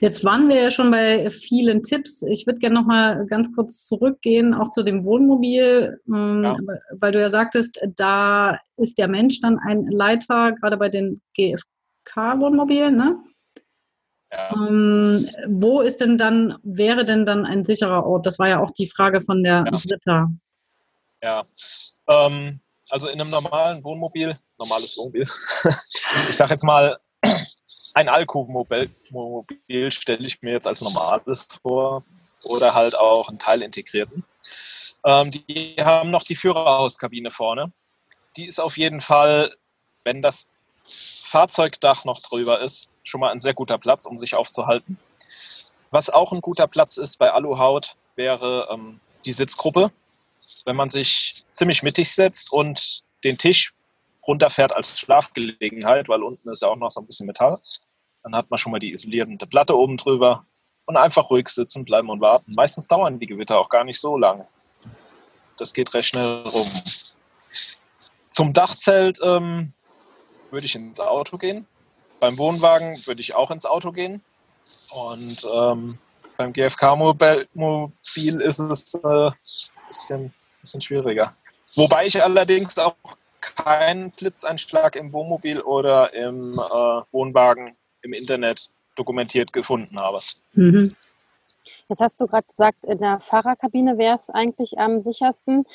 [0.02, 2.24] Jetzt waren wir ja schon bei vielen Tipps.
[2.24, 6.58] Ich würde gerne noch mal ganz kurz zurückgehen, auch zu dem Wohnmobil, ähm, ja.
[6.92, 12.96] weil du ja sagtest, da ist der Mensch dann ein Leiter, gerade bei den GFK-Wohnmobilen,
[12.96, 13.18] ne?
[14.32, 14.54] Ja.
[14.54, 18.26] Ähm, wo ist denn dann, wäre denn dann ein sicherer Ort?
[18.26, 19.80] Das war ja auch die Frage von der ja.
[19.80, 20.28] Britta.
[21.22, 21.46] Ja,
[22.10, 25.26] ähm, also in einem normalen Wohnmobil, normales Wohnmobil,
[26.30, 26.98] ich sage jetzt mal,
[27.96, 32.04] ein Alkoholmobil stelle ich mir jetzt als normales vor
[32.44, 34.24] oder halt auch einen teilintegrierten.
[35.06, 37.72] Ähm, die haben noch die Führerhauskabine vorne.
[38.36, 39.56] Die ist auf jeden Fall,
[40.04, 40.50] wenn das
[41.24, 45.00] Fahrzeugdach noch drüber ist, schon mal ein sehr guter Platz, um sich aufzuhalten.
[45.90, 49.92] Was auch ein guter Platz ist bei Aluhaut, wäre ähm, die Sitzgruppe.
[50.66, 53.74] Wenn man sich ziemlich mittig setzt und den Tisch
[54.28, 57.60] runterfährt als Schlafgelegenheit, weil unten ist ja auch noch so ein bisschen Metall,
[58.24, 60.46] dann hat man schon mal die isolierende Platte oben drüber
[60.86, 62.54] und einfach ruhig sitzen bleiben und warten.
[62.54, 64.48] Meistens dauern die Gewitter auch gar nicht so lange.
[65.58, 66.70] Das geht recht schnell rum.
[68.30, 69.74] Zum Dachzelt ähm,
[70.52, 71.66] würde ich ins Auto gehen.
[72.20, 74.22] Beim Wohnwagen würde ich auch ins Auto gehen.
[74.90, 75.98] Und ähm,
[76.38, 79.34] beim GFK-Mobil ist es äh, ein
[79.88, 81.36] bisschen, bisschen schwieriger.
[81.76, 82.96] Wobei ich allerdings auch
[83.56, 90.20] keinen Blitzeinschlag im Wohnmobil oder im äh, Wohnwagen im Internet dokumentiert gefunden habe.
[90.54, 90.96] Mhm.
[91.90, 95.66] Jetzt hast du gerade gesagt, in der Fahrerkabine wäre es eigentlich am sichersten.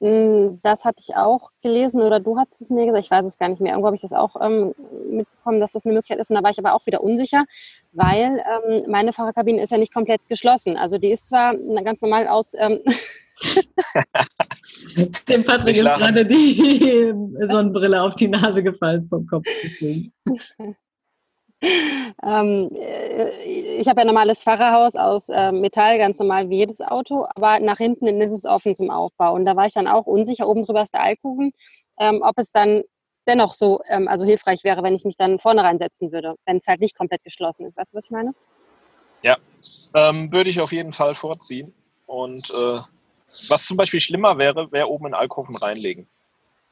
[0.00, 3.38] Hm, das hatte ich auch gelesen oder du hast es mir gesagt, ich weiß es
[3.38, 3.72] gar nicht mehr.
[3.72, 4.74] Irgendwo habe ich das auch ähm,
[5.10, 6.30] mitbekommen, dass das eine Möglichkeit ist.
[6.30, 7.44] Und da war ich aber auch wieder unsicher,
[7.92, 10.76] weil ähm, meine Fahrerkabine ist ja nicht komplett geschlossen.
[10.76, 12.52] Also die ist zwar ganz normal aus.
[12.54, 12.80] Ähm
[15.28, 17.12] Dem Patrick ist gerade die
[17.46, 19.44] Sonnenbrille auf die Nase gefallen vom Kopf.
[19.62, 20.12] Deswegen.
[21.60, 27.26] ähm, äh, ich habe ein normales Fahrerhaus aus äh, Metall, ganz normal wie jedes Auto,
[27.34, 29.34] aber nach hinten ist es offen zum Aufbau.
[29.34, 31.52] Und da war ich dann auch unsicher, oben drüber ist der Alkoven,
[31.98, 32.82] ähm, ob es dann
[33.26, 36.66] dennoch so ähm, also hilfreich wäre, wenn ich mich dann vorne reinsetzen würde, wenn es
[36.66, 37.76] halt nicht komplett geschlossen ist.
[37.76, 38.34] Weißt du, was ich meine?
[39.22, 39.36] Ja,
[39.94, 41.74] ähm, würde ich auf jeden Fall vorziehen.
[42.06, 42.80] Und äh,
[43.48, 46.08] was zum Beispiel schlimmer wäre, wäre oben in Alkoven reinlegen.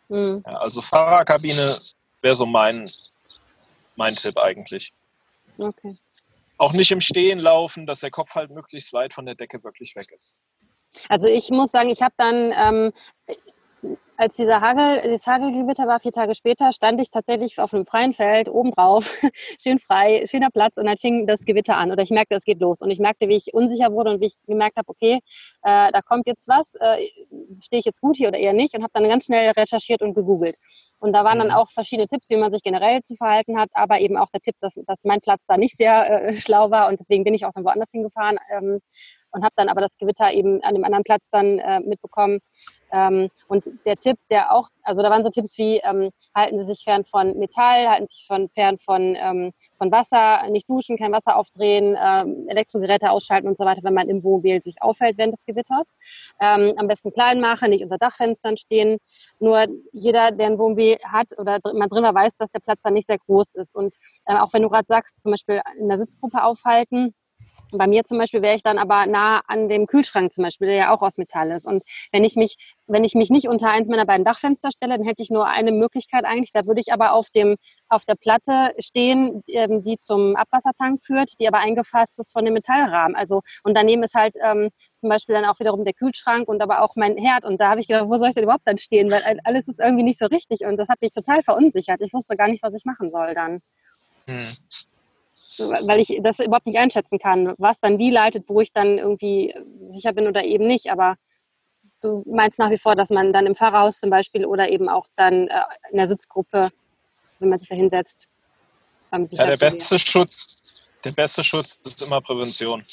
[0.08, 0.42] Mhm.
[0.46, 1.78] Ja, also Fahrerkabine
[2.22, 2.90] wäre so mein
[3.96, 4.92] mein Tipp eigentlich.
[5.58, 5.96] Okay.
[6.58, 9.96] Auch nicht im Stehen laufen, dass der Kopf halt möglichst weit von der Decke wirklich
[9.96, 10.40] weg ist.
[11.08, 12.92] Also ich muss sagen, ich habe dann, ähm,
[14.16, 18.14] als dieser Hagel, das Hagelgewitter war, vier Tage später, stand ich tatsächlich auf einem freien
[18.14, 19.10] Feld, oben drauf,
[19.62, 22.60] schön frei, schöner Platz und dann fing das Gewitter an oder ich merkte, es geht
[22.60, 25.20] los und ich merkte, wie ich unsicher wurde und wie ich gemerkt habe, okay,
[25.62, 27.06] äh, da kommt jetzt was, äh,
[27.60, 30.14] stehe ich jetzt gut hier oder eher nicht und habe dann ganz schnell recherchiert und
[30.14, 30.56] gegoogelt.
[30.98, 31.54] Und da waren dann mhm.
[31.54, 34.56] auch verschiedene Tipps, wie man sich generell zu verhalten hat, aber eben auch der Tipp,
[34.60, 37.52] dass, dass mein Platz da nicht sehr äh, schlau war und deswegen bin ich auch
[37.52, 38.80] dann woanders hingefahren ähm,
[39.32, 42.40] und habe dann aber das Gewitter eben an dem anderen Platz dann äh, mitbekommen.
[42.92, 46.64] Ähm, und der Tipp, der auch, also da waren so Tipps wie, ähm, halten Sie
[46.64, 50.96] sich fern von Metall, halten Sie sich von, fern von, ähm, von Wasser, nicht duschen,
[50.96, 55.18] kein Wasser aufdrehen, ähm, Elektrogeräte ausschalten und so weiter, wenn man im Wohnmobil sich auffällt
[55.18, 55.86] während des Gewitters.
[56.40, 58.98] Ähm, am besten klein machen, nicht unter Dachfenstern stehen.
[59.38, 62.94] Nur jeder, der ein Wohnmobil hat oder man drin war, weiß, dass der Platz dann
[62.94, 63.74] nicht sehr groß ist.
[63.74, 63.96] Und
[64.26, 67.14] äh, auch wenn du gerade sagst, zum Beispiel in der Sitzgruppe aufhalten,
[67.72, 70.76] bei mir zum Beispiel wäre ich dann aber nah an dem Kühlschrank zum Beispiel, der
[70.76, 71.66] ja auch aus Metall ist.
[71.66, 75.06] Und wenn ich mich, wenn ich mich nicht unter eins meiner beiden Dachfenster stelle, dann
[75.06, 76.52] hätte ich nur eine Möglichkeit eigentlich.
[76.52, 77.56] Da würde ich aber auf dem,
[77.88, 82.54] auf der Platte stehen, ähm, die zum Abwassertank führt, die aber eingefasst ist von dem
[82.54, 83.16] Metallrahmen.
[83.16, 86.82] Also, und daneben ist halt ähm, zum Beispiel dann auch wiederum der Kühlschrank und aber
[86.82, 87.44] auch mein Herd.
[87.44, 89.10] Und da habe ich gedacht, wo soll ich denn überhaupt dann stehen?
[89.10, 90.60] Weil alles ist irgendwie nicht so richtig.
[90.60, 92.00] Und das hat mich total verunsichert.
[92.00, 93.60] Ich wusste gar nicht, was ich machen soll dann.
[94.26, 94.56] Hm
[95.58, 99.54] weil ich das überhaupt nicht einschätzen kann, was dann wie leitet, wo ich dann irgendwie
[99.90, 100.90] sicher bin oder eben nicht.
[100.90, 101.16] Aber
[102.00, 105.06] du meinst nach wie vor, dass man dann im Fahrerhaus zum Beispiel oder eben auch
[105.16, 106.70] dann äh, in der Sitzgruppe,
[107.38, 108.28] wenn man sich da hinsetzt,
[109.30, 110.56] ja, der beste Schutz,
[111.04, 112.84] der beste Schutz ist immer Prävention.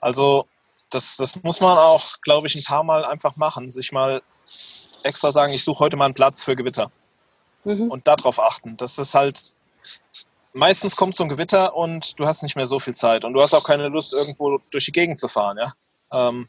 [0.00, 0.46] Also
[0.90, 4.22] das, das muss man auch, glaube ich, ein paar Mal einfach machen, sich mal
[5.02, 6.90] extra sagen, ich suche heute mal einen Platz für Gewitter
[7.64, 7.90] mhm.
[7.90, 8.76] und darauf achten.
[8.76, 9.52] Das ist halt
[10.52, 13.40] meistens kommt so ein Gewitter und du hast nicht mehr so viel Zeit und du
[13.40, 15.58] hast auch keine Lust, irgendwo durch die Gegend zu fahren.
[15.58, 15.74] Ja?
[16.12, 16.48] Ähm,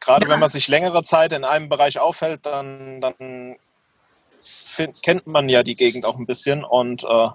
[0.00, 0.32] Gerade ja.
[0.32, 3.56] wenn man sich längere Zeit in einem Bereich aufhält, dann, dann
[4.66, 7.28] find, kennt man ja die Gegend auch ein bisschen und äh,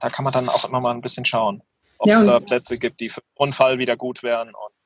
[0.00, 1.62] da kann man dann auch immer mal ein bisschen schauen,
[1.98, 4.48] ob ja, es da Plätze gibt, die für Unfall wieder gut wären.
[4.48, 4.76] Und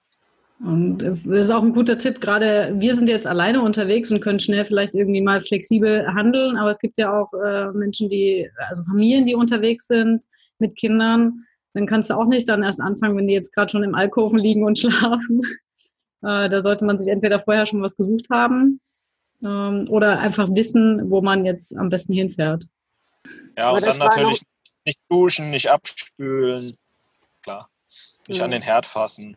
[0.63, 2.21] und äh, das ist auch ein guter Tipp.
[2.21, 6.57] Gerade wir sind jetzt alleine unterwegs und können schnell vielleicht irgendwie mal flexibel handeln.
[6.59, 10.25] Aber es gibt ja auch äh, Menschen, die, also Familien, die unterwegs sind,
[10.61, 11.45] mit Kindern,
[11.75, 14.39] dann kannst du auch nicht dann erst anfangen, wenn die jetzt gerade schon im Alkoven
[14.39, 15.43] liegen und schlafen.
[16.23, 18.81] Äh, da sollte man sich entweder vorher schon was gesucht haben
[19.43, 22.65] ähm, oder einfach wissen, wo man jetzt am besten hinfährt.
[23.57, 24.43] Ja, und dann natürlich
[24.85, 26.77] nicht duschen, nicht abspülen,
[27.43, 27.69] klar,
[28.29, 28.45] nicht ja.
[28.45, 29.37] an den Herd fassen.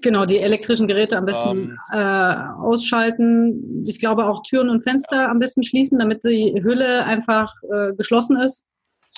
[0.00, 3.84] Genau, die elektrischen Geräte am besten ähm, äh, ausschalten.
[3.86, 8.38] Ich glaube auch Türen und Fenster am besten schließen, damit die Hülle einfach äh, geschlossen
[8.40, 8.64] ist.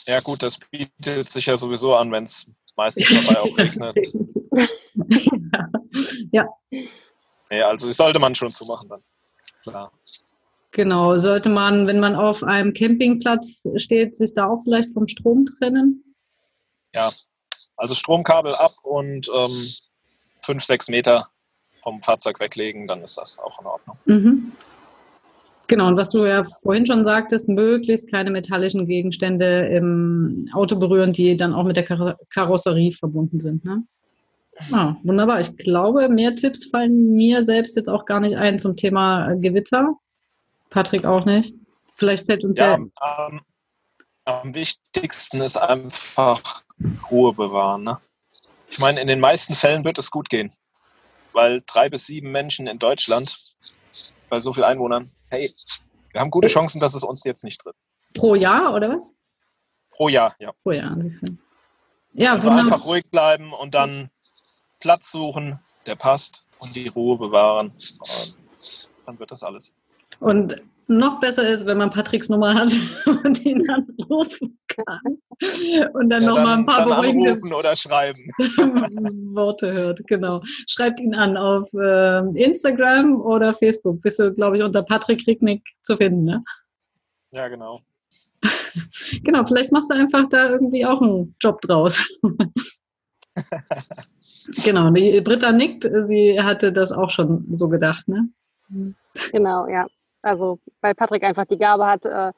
[0.07, 3.97] Ja, gut, das bietet sich ja sowieso an, wenn es meistens dabei auch regnet.
[6.33, 6.49] ja.
[7.51, 7.69] ja.
[7.69, 9.03] also das sollte man schon zumachen dann.
[9.63, 9.93] Klar.
[10.73, 15.45] Genau, sollte man, wenn man auf einem Campingplatz steht, sich da auch vielleicht vom Strom
[15.59, 16.05] trennen?
[16.95, 17.13] Ja,
[17.77, 19.69] also Stromkabel ab und ähm,
[20.43, 21.29] fünf, sechs Meter
[21.83, 23.99] vom Fahrzeug weglegen, dann ist das auch in Ordnung.
[24.05, 24.53] Mhm.
[25.70, 31.12] Genau, und was du ja vorhin schon sagtest, möglichst keine metallischen Gegenstände im Auto berühren,
[31.12, 33.64] die dann auch mit der Kar Karosserie verbunden sind.
[33.64, 33.85] Ne?
[34.72, 35.38] Ah, wunderbar.
[35.38, 39.94] Ich glaube, mehr Tipps fallen mir selbst jetzt auch gar nicht ein zum Thema Gewitter.
[40.70, 41.54] Patrick auch nicht.
[41.94, 42.70] Vielleicht fällt uns ja.
[42.70, 43.40] ja am,
[44.24, 46.64] am wichtigsten ist einfach
[47.12, 47.85] Ruhe bewahren.
[47.85, 47.98] Ne?
[48.68, 50.50] Ich meine, in den meisten Fällen wird es gut gehen,
[51.33, 53.38] weil drei bis sieben Menschen in Deutschland
[54.28, 55.55] bei so vielen Einwohnern hey,
[56.12, 57.77] wir haben gute Chancen, dass es uns jetzt nicht tritt.
[58.14, 59.14] Pro Jahr oder was?
[59.90, 60.53] Pro Jahr, ja.
[60.62, 61.37] Pro Jahr, siehst du.
[62.12, 64.11] Ja, also einfach ruhig bleiben und dann
[64.81, 67.69] Platz suchen, der passt und die Ruhe bewahren.
[67.69, 68.38] Und
[69.07, 69.75] dann wird das alles.
[70.19, 72.73] Und noch besser ist, wenn man Patricks Nummer hat
[73.07, 73.87] und ihn kann.
[75.95, 78.29] Und dann ja, noch mal ein paar beruhigende oder schreiben.
[79.35, 80.07] Worte hört.
[80.07, 80.43] Genau.
[80.69, 84.03] Schreibt ihn an auf äh, Instagram oder Facebook.
[84.03, 86.45] Bist du, glaube ich, unter Patrick Ricknick zu finden, ne?
[87.33, 87.81] Ja, genau.
[89.23, 92.03] genau, vielleicht machst du einfach da irgendwie auch einen Job draus.
[94.64, 98.29] genau, die Britta nickt, sie hatte das auch schon so gedacht, ne?
[99.33, 99.87] Genau, ja.
[100.23, 102.33] Also weil Patrick einfach die Gabe hat, äh,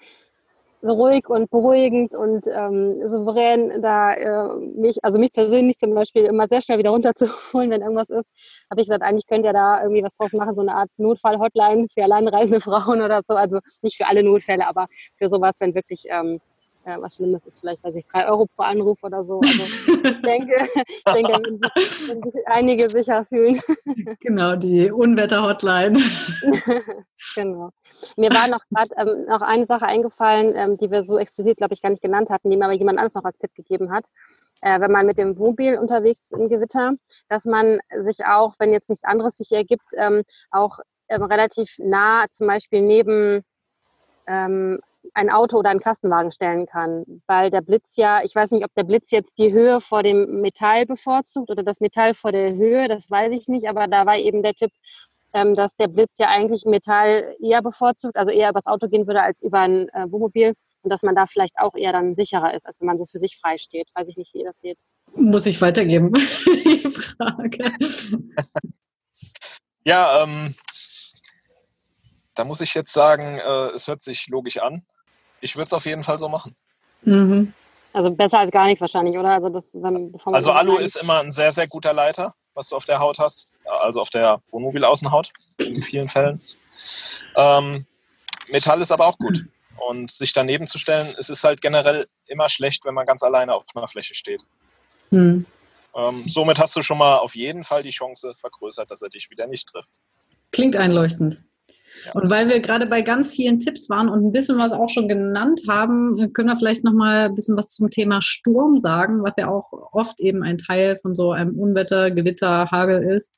[0.82, 6.24] so ruhig und beruhigend und ähm, souverän da äh, mich, also mich persönlich zum Beispiel
[6.24, 8.28] immer sehr schnell wieder runterzuholen, wenn irgendwas ist,
[8.68, 11.86] habe ich gesagt, eigentlich könnt ihr da irgendwie was draus machen, so eine Art Notfall-Hotline
[11.94, 13.36] für alleinreisende Frauen oder so.
[13.36, 16.40] Also nicht für alle Notfälle, aber für sowas, wenn wirklich ähm,
[16.84, 19.40] ja, was Schlimmes ist, vielleicht, weiß ich, drei Euro pro Anruf oder so.
[19.40, 19.62] Also
[20.04, 23.60] ich denke, ich denke, wenn sich, wenn sich einige sicher fühlen.
[24.20, 25.98] Genau, die Unwetter-Hotline.
[27.34, 27.70] genau.
[28.16, 31.74] Mir war noch gerade ähm, noch eine Sache eingefallen, ähm, die wir so explizit, glaube
[31.74, 34.04] ich, gar nicht genannt hatten, die mir aber jemand anderes noch als Tipp gegeben hat.
[34.60, 36.92] Äh, wenn man mit dem Wohnmobil unterwegs ist im Gewitter,
[37.28, 42.26] dass man sich auch, wenn jetzt nichts anderes sich ergibt, ähm, auch ähm, relativ nah
[42.32, 43.42] zum Beispiel neben
[44.26, 44.80] ähm,
[45.14, 48.74] ein Auto oder einen Kastenwagen stellen kann, weil der Blitz ja, ich weiß nicht, ob
[48.74, 52.88] der Blitz jetzt die Höhe vor dem Metall bevorzugt oder das Metall vor der Höhe,
[52.88, 54.70] das weiß ich nicht, aber da war eben der Tipp,
[55.32, 59.22] ähm, dass der Blitz ja eigentlich Metall eher bevorzugt, also eher übers Auto gehen würde
[59.22, 62.66] als über ein äh, Wohnmobil und dass man da vielleicht auch eher dann sicherer ist,
[62.66, 63.88] als wenn man so für sich frei steht.
[63.94, 64.78] Weiß ich nicht, wie ihr das seht.
[65.14, 66.12] Muss ich weitergeben,
[66.64, 67.72] die Frage.
[69.84, 70.54] ja, ähm,
[72.34, 74.84] da muss ich jetzt sagen, äh, es hört sich logisch an.
[75.42, 76.54] Ich würde es auf jeden Fall so machen.
[77.02, 77.52] Mhm.
[77.92, 79.32] Also besser als gar nichts wahrscheinlich, oder?
[79.32, 82.86] Also, das, wenn, also Alu ist immer ein sehr, sehr guter Leiter, was du auf
[82.86, 83.48] der Haut hast.
[83.64, 86.40] Also auf der Wohnmobilaußenhaut in vielen Fällen.
[87.36, 87.84] Ähm,
[88.48, 89.44] Metall ist aber auch gut.
[89.88, 93.54] Und sich daneben zu stellen, es ist halt generell immer schlecht, wenn man ganz alleine
[93.54, 94.44] auf einer Fläche steht.
[95.10, 95.44] Hm.
[95.94, 99.28] Ähm, somit hast du schon mal auf jeden Fall die Chance vergrößert, dass er dich
[99.28, 99.90] wieder nicht trifft.
[100.52, 101.40] Klingt einleuchtend.
[102.14, 105.08] Und weil wir gerade bei ganz vielen Tipps waren und ein bisschen was auch schon
[105.08, 109.36] genannt haben, können wir vielleicht noch mal ein bisschen was zum Thema Sturm sagen, was
[109.36, 113.32] ja auch oft eben ein Teil von so einem Unwetter, Gewitter, Hagel ist.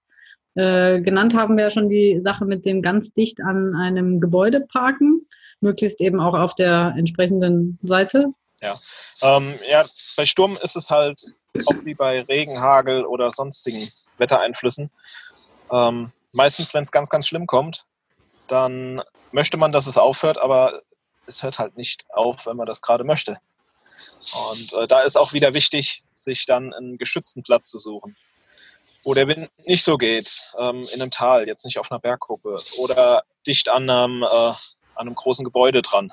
[0.54, 4.60] Äh, genannt haben wir ja schon die Sache mit dem ganz dicht an einem Gebäude
[4.60, 5.26] parken,
[5.60, 8.32] möglichst eben auch auf der entsprechenden Seite.
[8.60, 8.78] Ja,
[9.20, 9.84] ähm, ja
[10.16, 11.20] bei Sturm ist es halt
[11.66, 14.90] auch wie bei Regen, Hagel oder sonstigen Wettereinflüssen.
[15.70, 17.84] Ähm, meistens, wenn es ganz, ganz schlimm kommt,
[18.46, 19.02] dann
[19.32, 20.82] möchte man, dass es aufhört, aber
[21.26, 23.38] es hört halt nicht auf, wenn man das gerade möchte.
[24.50, 28.16] Und äh, da ist auch wieder wichtig, sich dann einen geschützten Platz zu suchen,
[29.02, 32.58] wo der Wind nicht so geht, ähm, in einem Tal, jetzt nicht auf einer Bergkuppe
[32.78, 34.58] oder dicht an einem, äh, an
[34.96, 36.12] einem großen Gebäude dran,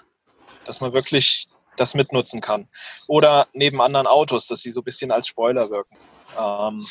[0.65, 2.67] dass man wirklich das mitnutzen kann.
[3.07, 5.97] Oder neben anderen Autos, dass sie so ein bisschen als Spoiler wirken.
[6.37, 6.85] Ähm,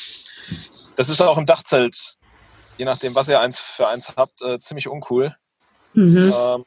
[0.97, 2.17] das ist auch im Dachzelt
[2.81, 5.37] je nachdem, was ihr eins für eins habt, äh, ziemlich uncool.
[5.93, 6.33] Mhm.
[6.35, 6.65] Ähm,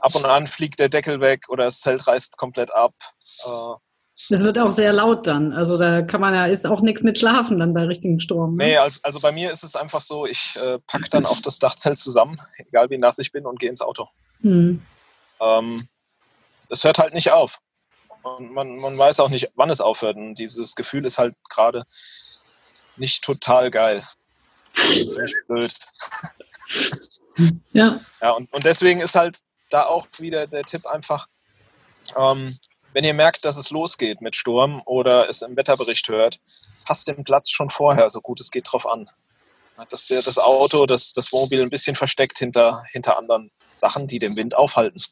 [0.00, 2.94] ab und an fliegt der Deckel weg oder das Zelt reißt komplett ab.
[3.44, 3.74] Äh,
[4.30, 5.52] es wird auch sehr laut dann.
[5.52, 8.56] Also da kann man ja, ist auch nichts mit Schlafen dann bei richtigen Sturm.
[8.56, 8.64] Ne?
[8.64, 11.58] Nee, also, also bei mir ist es einfach so, ich äh, packe dann auch das
[11.58, 14.08] Dachzelt zusammen, egal wie nass ich bin, und gehe ins Auto.
[14.40, 14.80] Mhm.
[15.40, 15.88] Ähm,
[16.70, 17.58] es hört halt nicht auf.
[18.22, 20.16] Und man, man weiß auch nicht, wann es aufhört.
[20.16, 21.84] Und dieses Gefühl ist halt gerade
[22.96, 24.04] nicht total geil.
[25.46, 25.74] Blöd.
[27.72, 28.00] Ja.
[28.20, 31.26] Ja, und, und deswegen ist halt da auch wieder der Tipp einfach,
[32.16, 32.58] ähm,
[32.92, 36.40] wenn ihr merkt, dass es losgeht mit Sturm oder es im Wetterbericht hört,
[36.84, 39.08] passt den Platz schon vorher, so gut es geht, drauf an.
[39.88, 44.18] Dass ihr das Auto, das, das Wohnmobil ein bisschen versteckt hinter, hinter anderen Sachen, die
[44.18, 45.02] den Wind aufhalten.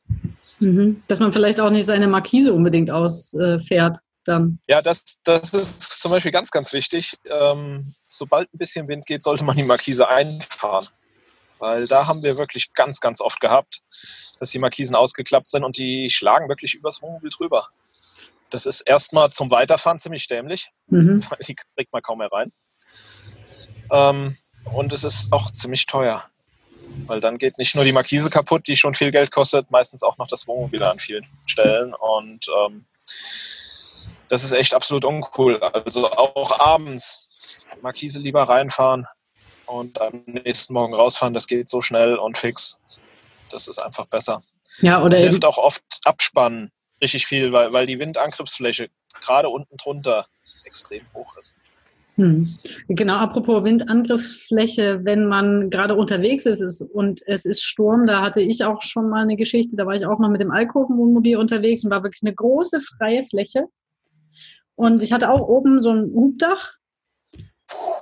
[0.58, 1.02] Mhm.
[1.08, 4.61] Dass man vielleicht auch nicht seine Markise unbedingt ausfährt dann.
[4.66, 7.18] Ja, das, das ist zum Beispiel ganz, ganz wichtig.
[7.24, 10.88] Ähm, sobald ein bisschen Wind geht, sollte man die Markise einfahren.
[11.59, 13.83] Weil da haben wir wirklich ganz, ganz oft gehabt,
[14.38, 17.68] dass die Markisen ausgeklappt sind und die schlagen wirklich übers Wohnmobil drüber.
[18.48, 21.22] Das ist erstmal zum Weiterfahren ziemlich dämlich, mhm.
[21.30, 22.52] weil die kriegt man kaum mehr rein.
[23.92, 26.24] Ähm, und es ist auch ziemlich teuer.
[27.06, 30.18] Weil dann geht nicht nur die Markise kaputt, die schon viel Geld kostet, meistens auch
[30.18, 31.94] noch das Wohnmobil an vielen Stellen.
[31.94, 32.87] Und ähm,
[34.30, 35.58] das ist echt absolut uncool.
[35.60, 37.30] Also auch abends
[37.82, 39.06] Markise lieber reinfahren
[39.66, 41.34] und am nächsten Morgen rausfahren.
[41.34, 42.78] Das geht so schnell und fix.
[43.50, 44.42] Das ist einfach besser.
[44.78, 48.88] Ja, oder hilft auch oft abspannen richtig viel, weil, weil die Windangriffsfläche
[49.20, 50.26] gerade unten drunter
[50.64, 51.56] extrem hoch ist.
[52.16, 52.58] Hm.
[52.88, 58.64] Genau, apropos Windangriffsfläche, wenn man gerade unterwegs ist und es ist Sturm, da hatte ich
[58.64, 61.90] auch schon mal eine Geschichte, da war ich auch mal mit dem Alkoven-Wohnmobil unterwegs und
[61.90, 63.66] war wirklich eine große freie Fläche.
[64.74, 66.72] Und ich hatte auch oben so ein Hubdach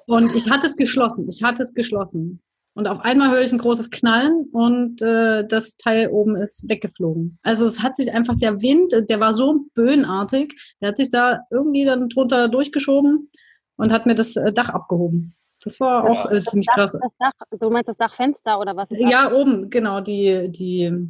[0.06, 1.28] und ich hatte es geschlossen.
[1.28, 2.40] Ich hatte es geschlossen.
[2.74, 7.38] Und auf einmal höre ich ein großes Knallen und äh, das Teil oben ist weggeflogen.
[7.42, 11.40] Also es hat sich einfach der Wind, der war so böenartig, der hat sich da
[11.50, 13.30] irgendwie dann drunter durchgeschoben
[13.76, 15.34] und hat mir das äh, Dach abgehoben.
[15.64, 16.92] Das war auch äh, ziemlich Dach, krass.
[16.92, 18.86] Das Dach, du meinst das Dachfenster oder was?
[18.90, 21.08] Ja, oben, genau, die, die,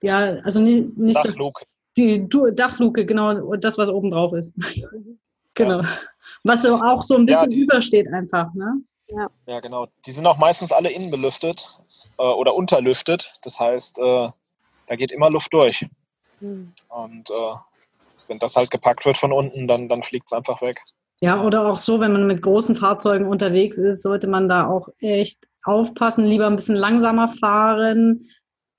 [0.00, 1.64] ja, also nicht, nicht Dachluke.
[1.96, 4.54] Die Dachluke, genau, das, was oben drauf ist.
[5.54, 5.82] Genau.
[5.82, 5.88] Ja.
[6.44, 8.80] Was so auch so ein bisschen ja, die, übersteht einfach, ne?
[9.08, 9.28] Ja.
[9.46, 9.86] ja, genau.
[10.06, 11.68] Die sind auch meistens alle innen belüftet
[12.18, 13.34] äh, oder unterlüftet.
[13.42, 14.28] Das heißt, äh,
[14.86, 15.86] da geht immer Luft durch.
[16.40, 16.72] Mhm.
[16.88, 17.54] Und äh,
[18.28, 20.82] wenn das halt gepackt wird von unten, dann, dann fliegt es einfach weg.
[21.20, 24.88] Ja, oder auch so, wenn man mit großen Fahrzeugen unterwegs ist, sollte man da auch
[24.98, 28.26] echt aufpassen, lieber ein bisschen langsamer fahren.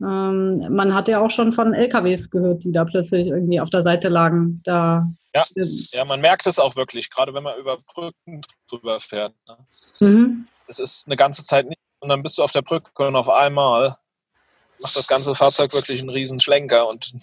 [0.04, 3.82] Ähm, man hat ja auch schon von LKWs gehört, die da plötzlich irgendwie auf der
[3.82, 4.62] Seite lagen.
[4.64, 9.34] Da ja, ja, man merkt es auch wirklich, gerade wenn man über Brücken drüber fährt.
[9.48, 9.58] Ne?
[10.00, 10.46] Mhm.
[10.68, 13.30] Es ist eine ganze Zeit nicht und dann bist du auf der Brücke und auf
[13.30, 13.98] einmal
[14.80, 17.14] macht das ganze Fahrzeug wirklich einen riesen Schlenker und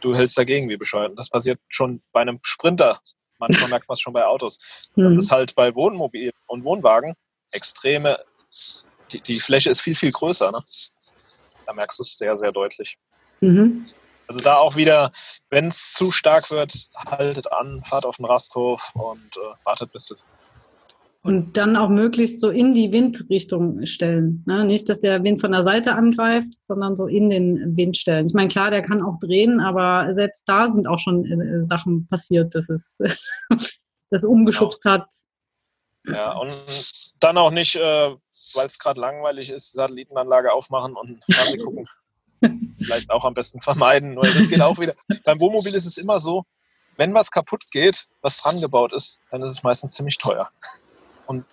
[0.00, 1.18] du hältst dagegen wie bescheuert.
[1.18, 3.00] Das passiert schon bei einem Sprinter.
[3.38, 4.58] Manchmal merkt man es schon bei Autos.
[4.94, 5.04] Mhm.
[5.04, 7.14] Das ist halt bei Wohnmobil und Wohnwagen
[7.50, 8.18] extreme
[9.12, 10.50] die, die Fläche ist viel, viel größer.
[10.52, 10.64] Ne?
[11.70, 12.98] Da merkst du es sehr, sehr deutlich.
[13.40, 13.86] Mhm.
[14.26, 15.12] Also da auch wieder,
[15.50, 20.10] wenn es zu stark wird, haltet an, fahrt auf den Rasthof und äh, wartet bis
[20.10, 20.24] es
[21.22, 24.42] und dann auch möglichst so in die Windrichtung stellen.
[24.46, 24.64] Ne?
[24.64, 28.26] Nicht, dass der Wind von der Seite angreift, sondern so in den Wind stellen.
[28.26, 32.08] Ich meine, klar, der kann auch drehen, aber selbst da sind auch schon äh, Sachen
[32.08, 32.98] passiert, dass es
[34.10, 34.94] das umgeschubst genau.
[34.94, 35.08] hat.
[36.06, 36.56] Ja, und
[37.20, 38.16] dann auch nicht, äh,
[38.54, 41.88] weil es gerade langweilig ist, Satellitenanlage aufmachen und Fernsehen gucken.
[42.78, 44.94] Vielleicht auch am besten vermeiden, weil das geht auch wieder.
[45.24, 46.44] Beim Wohnmobil ist es immer so,
[46.96, 50.50] wenn was kaputt geht, was dran gebaut ist, dann ist es meistens ziemlich teuer
[51.30, 51.44] und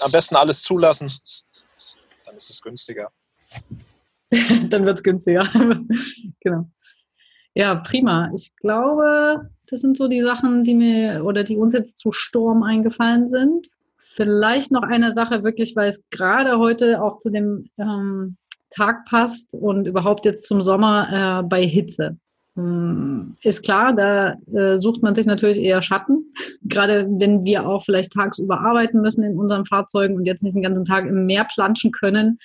[0.00, 1.10] am besten alles zulassen,
[2.26, 3.10] dann ist es günstiger.
[4.68, 5.48] dann wird es günstiger.
[6.40, 6.70] genau.
[7.54, 8.30] Ja, prima.
[8.34, 12.62] Ich glaube, das sind so die Sachen, die mir oder die uns jetzt zu Sturm
[12.62, 13.68] eingefallen sind.
[14.14, 18.36] Vielleicht noch eine Sache wirklich, weil es gerade heute auch zu dem ähm,
[18.70, 22.18] Tag passt und überhaupt jetzt zum Sommer äh, bei Hitze.
[22.54, 26.34] Hm, ist klar, da äh, sucht man sich natürlich eher Schatten.
[26.62, 30.62] Gerade wenn wir auch vielleicht tagsüber arbeiten müssen in unseren Fahrzeugen und jetzt nicht den
[30.62, 32.38] ganzen Tag im Meer planschen können,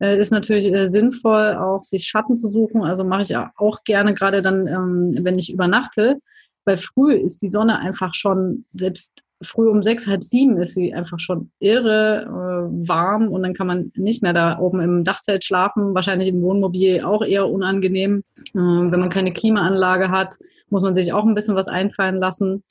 [0.00, 2.82] äh, ist natürlich äh, sinnvoll, auch sich Schatten zu suchen.
[2.82, 6.18] Also mache ich auch gerne, gerade dann, ähm, wenn ich übernachte.
[6.64, 10.92] Weil früh ist die Sonne einfach schon, selbst früh um sechs, halb sieben ist sie
[10.92, 15.44] einfach schon irre äh, warm und dann kann man nicht mehr da oben im Dachzelt
[15.44, 18.24] schlafen, wahrscheinlich im Wohnmobil auch eher unangenehm.
[18.36, 20.34] Äh, wenn man keine Klimaanlage hat,
[20.70, 22.64] muss man sich auch ein bisschen was einfallen lassen.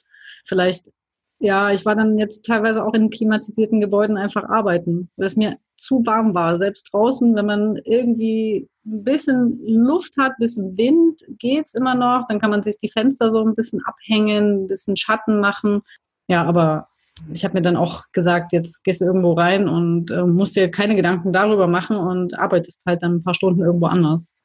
[0.45, 0.91] Vielleicht,
[1.39, 5.57] ja, ich war dann jetzt teilweise auch in klimatisierten Gebäuden einfach arbeiten, weil es mir
[5.78, 6.57] zu warm war.
[6.57, 12.26] Selbst draußen, wenn man irgendwie ein bisschen Luft hat, ein bisschen Wind, geht's immer noch.
[12.28, 15.82] Dann kann man sich die Fenster so ein bisschen abhängen, ein bisschen Schatten machen.
[16.28, 16.88] Ja, aber
[17.34, 20.70] ich habe mir dann auch gesagt, jetzt gehst du irgendwo rein und äh, musst dir
[20.70, 24.36] keine Gedanken darüber machen und arbeitest halt dann ein paar Stunden irgendwo anders.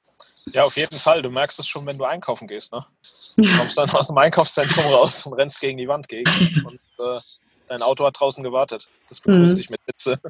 [0.46, 1.22] Ja, auf jeden Fall.
[1.22, 2.72] Du merkst es schon, wenn du einkaufen gehst.
[2.72, 2.84] Ne?
[3.36, 6.30] Du kommst dann aus dem Einkaufszentrum raus und rennst gegen die Wand gegen.
[6.66, 7.18] Und äh,
[7.66, 8.90] dein Auto hat draußen gewartet.
[9.08, 9.56] Das begrüßt mhm.
[9.56, 10.20] dich mit Hitze.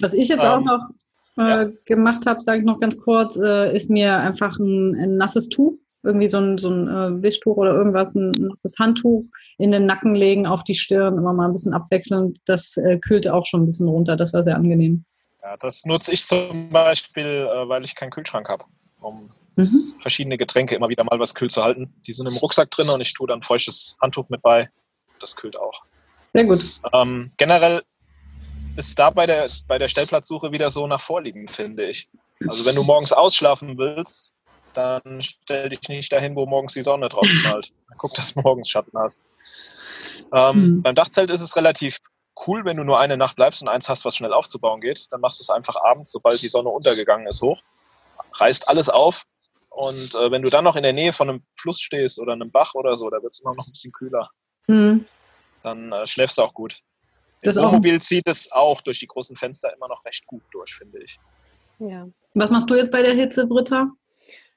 [0.00, 0.80] Was ich jetzt ähm, auch noch
[1.38, 1.70] äh, ja.
[1.86, 5.78] gemacht habe, sage ich noch ganz kurz, äh, ist mir einfach ein, ein nasses Tuch
[6.04, 9.24] irgendwie so ein, so ein äh, Wischtuch oder irgendwas, ein nasses Handtuch
[9.58, 12.34] in den Nacken legen, auf die Stirn, immer mal ein bisschen abwechseln.
[12.46, 14.16] Das äh, kühlt auch schon ein bisschen runter.
[14.16, 15.04] Das war sehr angenehm.
[15.42, 18.64] Ja, das nutze ich zum Beispiel, äh, weil ich keinen Kühlschrank habe,
[19.00, 19.94] um mhm.
[20.00, 21.92] verschiedene Getränke immer wieder mal was kühl zu halten.
[22.06, 24.68] Die sind im Rucksack drin und ich tue dann feuchtes Handtuch mit bei.
[25.20, 25.82] Das kühlt auch.
[26.32, 26.66] Sehr gut.
[26.92, 27.82] Ähm, generell
[28.76, 32.08] ist da bei der, bei der Stellplatzsuche wieder so nach Vorlieben, finde ich.
[32.48, 34.32] Also wenn du morgens ausschlafen willst,
[34.76, 37.72] dann stell dich nicht dahin, wo morgens die Sonne drauf knallt.
[37.98, 39.22] Guck, dass du morgens Schatten hast.
[40.32, 40.82] Ähm, mhm.
[40.82, 41.98] Beim Dachzelt ist es relativ
[42.46, 45.12] cool, wenn du nur eine Nacht bleibst und eins hast, was schnell aufzubauen geht.
[45.12, 47.60] Dann machst du es einfach abends, sobald die Sonne untergegangen ist, hoch.
[48.34, 49.24] Reißt alles auf.
[49.70, 52.50] Und äh, wenn du dann noch in der Nähe von einem Fluss stehst oder einem
[52.50, 54.30] Bach oder so, da wird es immer noch ein bisschen kühler.
[54.66, 55.06] Mhm.
[55.62, 56.80] Dann äh, schläfst du auch gut.
[57.42, 61.02] Das Wohnmobil zieht es auch durch die großen Fenster immer noch recht gut durch, finde
[61.02, 61.18] ich.
[61.78, 62.08] Ja.
[62.34, 63.90] Was machst du jetzt bei der Hitze, Britta?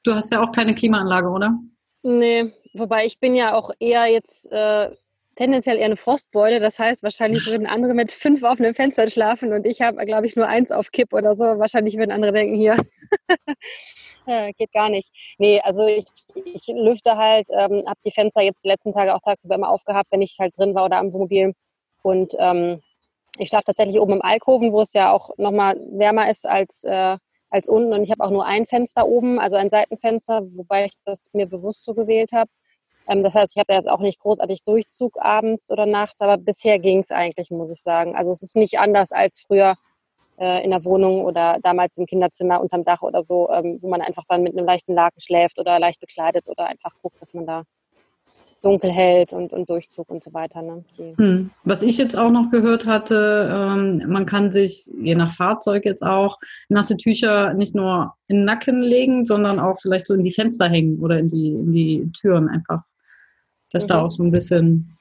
[0.03, 1.59] Du hast ja auch keine Klimaanlage, oder?
[2.03, 4.95] Nee, wobei ich bin ja auch eher jetzt äh,
[5.35, 6.59] tendenziell eher eine Frostbeule.
[6.59, 10.35] Das heißt, wahrscheinlich würden andere mit fünf offenen Fenstern schlafen und ich habe, glaube ich,
[10.35, 11.43] nur eins auf Kipp oder so.
[11.43, 12.77] Wahrscheinlich würden andere denken, hier
[14.25, 15.09] ja, geht gar nicht.
[15.37, 19.21] Nee, also ich, ich lüfte halt, ähm, habe die Fenster jetzt die letzten Tage auch
[19.21, 21.53] tagsüber immer aufgehabt, wenn ich halt drin war oder am Wohnmobil.
[22.01, 22.81] Und ähm,
[23.37, 27.17] ich schlafe tatsächlich oben im Alkoven, wo es ja auch nochmal wärmer ist als äh,
[27.49, 27.93] als unten.
[27.93, 31.47] Und ich habe auch nur ein Fenster oben, also ein Seitenfenster, wobei ich das mir
[31.47, 32.49] bewusst so gewählt habe.
[33.07, 36.79] Ähm, das heißt, ich habe jetzt auch nicht großartig Durchzug abends oder nachts, aber bisher
[36.79, 38.15] ging es eigentlich, muss ich sagen.
[38.15, 39.75] Also es ist nicht anders als früher
[40.39, 44.01] äh, in der Wohnung oder damals im Kinderzimmer unterm Dach oder so, ähm, wo man
[44.01, 47.45] einfach dann mit einem leichten Laken schläft oder leicht bekleidet oder einfach guckt, dass man
[47.45, 47.63] da
[48.67, 50.61] dunkel hält und, und Durchzug und so weiter.
[50.61, 50.83] Ne?
[51.15, 51.51] Hm.
[51.63, 56.03] Was ich jetzt auch noch gehört hatte, ähm, man kann sich je nach Fahrzeug jetzt
[56.03, 56.37] auch
[56.67, 60.67] nasse Tücher nicht nur in den Nacken legen, sondern auch vielleicht so in die Fenster
[60.67, 62.81] hängen oder in die, in die Türen einfach.
[63.71, 63.87] Dass mhm.
[63.87, 64.97] da auch so ein bisschen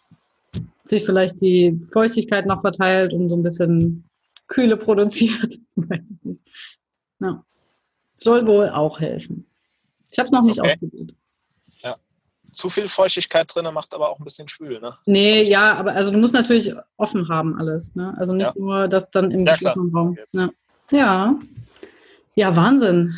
[0.84, 4.04] sich vielleicht die Feuchtigkeit noch verteilt und so ein bisschen
[4.46, 5.58] Kühle produziert.
[7.20, 7.42] ja.
[8.18, 9.44] Soll wohl auch helfen.
[10.12, 10.74] Ich habe es noch nicht okay.
[10.74, 11.16] ausprobiert
[12.56, 14.96] zu viel Feuchtigkeit drin macht aber auch ein bisschen schwül, ne?
[15.04, 18.14] Nee, ja, aber also du musst natürlich offen haben alles, ne?
[18.16, 18.60] Also nicht ja.
[18.60, 20.10] nur das dann im ja, geschlossenen Raum.
[20.10, 20.24] Okay.
[20.34, 20.50] Ja.
[20.90, 21.38] ja.
[22.34, 22.56] ja.
[22.56, 23.14] Wahnsinn.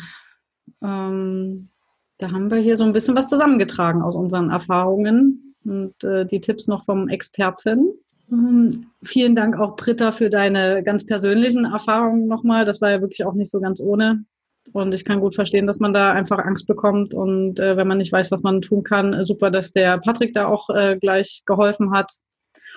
[0.81, 1.69] Ähm,
[2.17, 6.41] da haben wir hier so ein bisschen was zusammengetragen aus unseren Erfahrungen und äh, die
[6.41, 7.93] Tipps noch vom Experten.
[8.31, 12.65] Ähm, vielen Dank auch, Britta, für deine ganz persönlichen Erfahrungen nochmal.
[12.65, 14.25] Das war ja wirklich auch nicht so ganz ohne.
[14.73, 17.13] Und ich kann gut verstehen, dass man da einfach Angst bekommt.
[17.13, 20.33] Und äh, wenn man nicht weiß, was man tun kann, äh, super, dass der Patrick
[20.33, 22.11] da auch äh, gleich geholfen hat.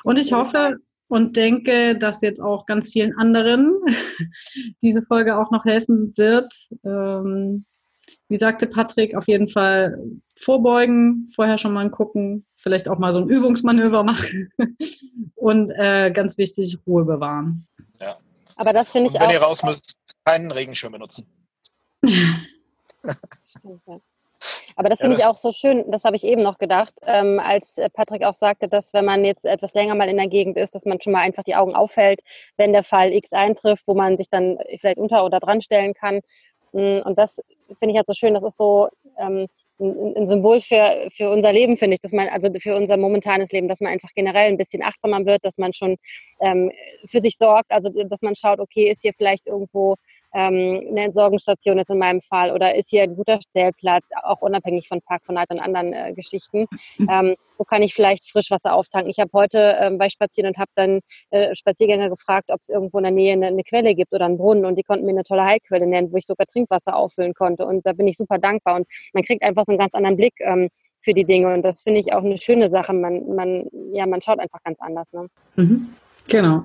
[0.04, 0.78] Und ich hoffe
[1.08, 3.72] und denke, dass jetzt auch ganz vielen anderen
[4.82, 6.52] diese Folge auch noch helfen wird.
[6.84, 7.64] Ähm,
[8.28, 9.98] wie sagte Patrick, auf jeden Fall
[10.38, 14.50] vorbeugen, vorher schon mal gucken, vielleicht auch mal so ein Übungsmanöver machen
[15.34, 17.66] und äh, ganz wichtig, Ruhe bewahren.
[18.00, 18.16] Ja.
[18.56, 19.26] Aber das finde ich auch.
[19.26, 21.26] Wenn ihr raus müsst, keinen Regenschirm benutzen.
[24.76, 27.38] Aber das finde ja, ich auch so schön, das habe ich eben noch gedacht, ähm,
[27.38, 30.74] als Patrick auch sagte, dass wenn man jetzt etwas länger mal in der Gegend ist,
[30.74, 32.20] dass man schon mal einfach die Augen auffällt,
[32.56, 36.20] wenn der Fall X eintrifft, wo man sich dann vielleicht unter oder dran stellen kann.
[36.72, 37.36] Mm, und das
[37.78, 38.88] finde ich halt so schön, das ist so
[39.18, 39.46] ähm,
[39.78, 43.50] ein, ein, Symbol für, für unser Leben, finde ich, dass man, also für unser momentanes
[43.52, 45.96] Leben, dass man einfach generell ein bisschen achtsamer wird, dass man schon
[46.40, 46.70] ähm,
[47.06, 49.96] für sich sorgt, also dass man schaut, okay, ist hier vielleicht irgendwo
[50.34, 54.88] ähm, eine Entsorgungsstation ist in meinem Fall oder ist hier ein guter Stellplatz, auch unabhängig
[54.88, 56.66] von Park von und anderen äh, Geschichten.
[57.10, 59.10] Ähm, wo kann ich vielleicht Frischwasser auftanken?
[59.10, 62.98] Ich habe heute ähm, bei Spazieren und habe dann äh, Spaziergänger gefragt, ob es irgendwo
[62.98, 65.24] in der Nähe eine, eine, Quelle gibt oder einen Brunnen und die konnten mir eine
[65.24, 68.76] tolle Heilquelle nennen, wo ich sogar Trinkwasser auffüllen konnte und da bin ich super dankbar
[68.76, 70.68] und man kriegt einfach so einen ganz anderen Blick ähm,
[71.00, 72.92] für die Dinge und das finde ich auch eine schöne Sache.
[72.92, 75.06] Man, man, ja, man schaut einfach ganz anders.
[75.12, 75.26] Ne?
[75.56, 75.94] Mhm.
[76.28, 76.62] Genau.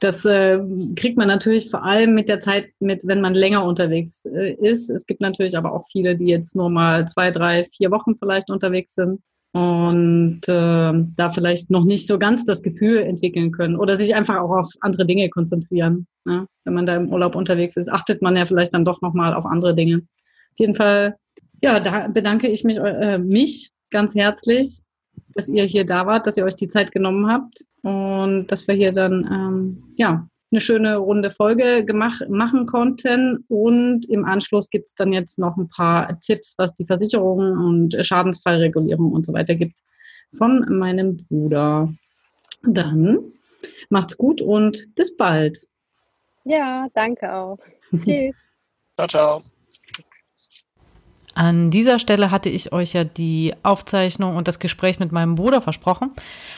[0.00, 0.60] Das äh,
[0.96, 4.90] kriegt man natürlich vor allem mit der Zeit mit, wenn man länger unterwegs äh, ist.
[4.90, 8.50] Es gibt natürlich aber auch viele, die jetzt nur mal zwei, drei, vier Wochen vielleicht
[8.50, 9.20] unterwegs sind
[9.52, 14.36] und äh, da vielleicht noch nicht so ganz das Gefühl entwickeln können oder sich einfach
[14.36, 16.06] auch auf andere Dinge konzentrieren.
[16.24, 16.46] Ne?
[16.64, 19.46] Wenn man da im Urlaub unterwegs ist, achtet man ja vielleicht dann doch nochmal auf
[19.46, 20.02] andere Dinge.
[20.52, 21.16] Auf jeden Fall,
[21.62, 24.80] ja, da bedanke ich mich, äh, mich ganz herzlich
[25.34, 28.74] dass ihr hier da wart, dass ihr euch die Zeit genommen habt und dass wir
[28.74, 33.44] hier dann ähm, ja eine schöne runde Folge gemacht, machen konnten.
[33.48, 37.96] Und im Anschluss gibt es dann jetzt noch ein paar Tipps, was die Versicherung und
[38.00, 39.78] Schadensfallregulierung und so weiter gibt
[40.36, 41.92] von meinem Bruder.
[42.62, 43.32] Dann
[43.90, 45.66] macht's gut und bis bald.
[46.44, 47.58] Ja, danke auch.
[48.04, 48.34] Tschüss.
[48.94, 49.57] Ciao, ciao.
[51.38, 55.60] An dieser Stelle hatte ich euch ja die Aufzeichnung und das Gespräch mit meinem Bruder
[55.60, 56.10] versprochen.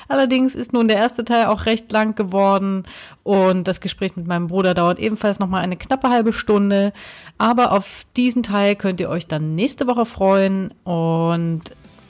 [0.08, 2.84] Allerdings ist nun der erste Teil auch recht lang geworden
[3.22, 6.94] und das Gespräch mit meinem Bruder dauert ebenfalls nochmal eine knappe halbe Stunde.
[7.36, 11.60] Aber auf diesen Teil könnt ihr euch dann nächste Woche freuen und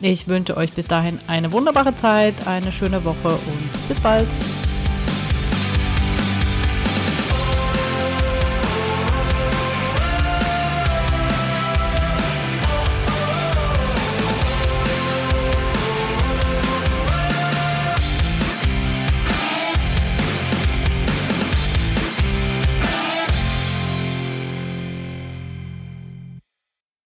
[0.01, 4.29] ich wünsche euch bis dahin eine wunderbare Zeit, eine schöne Woche und bis bald.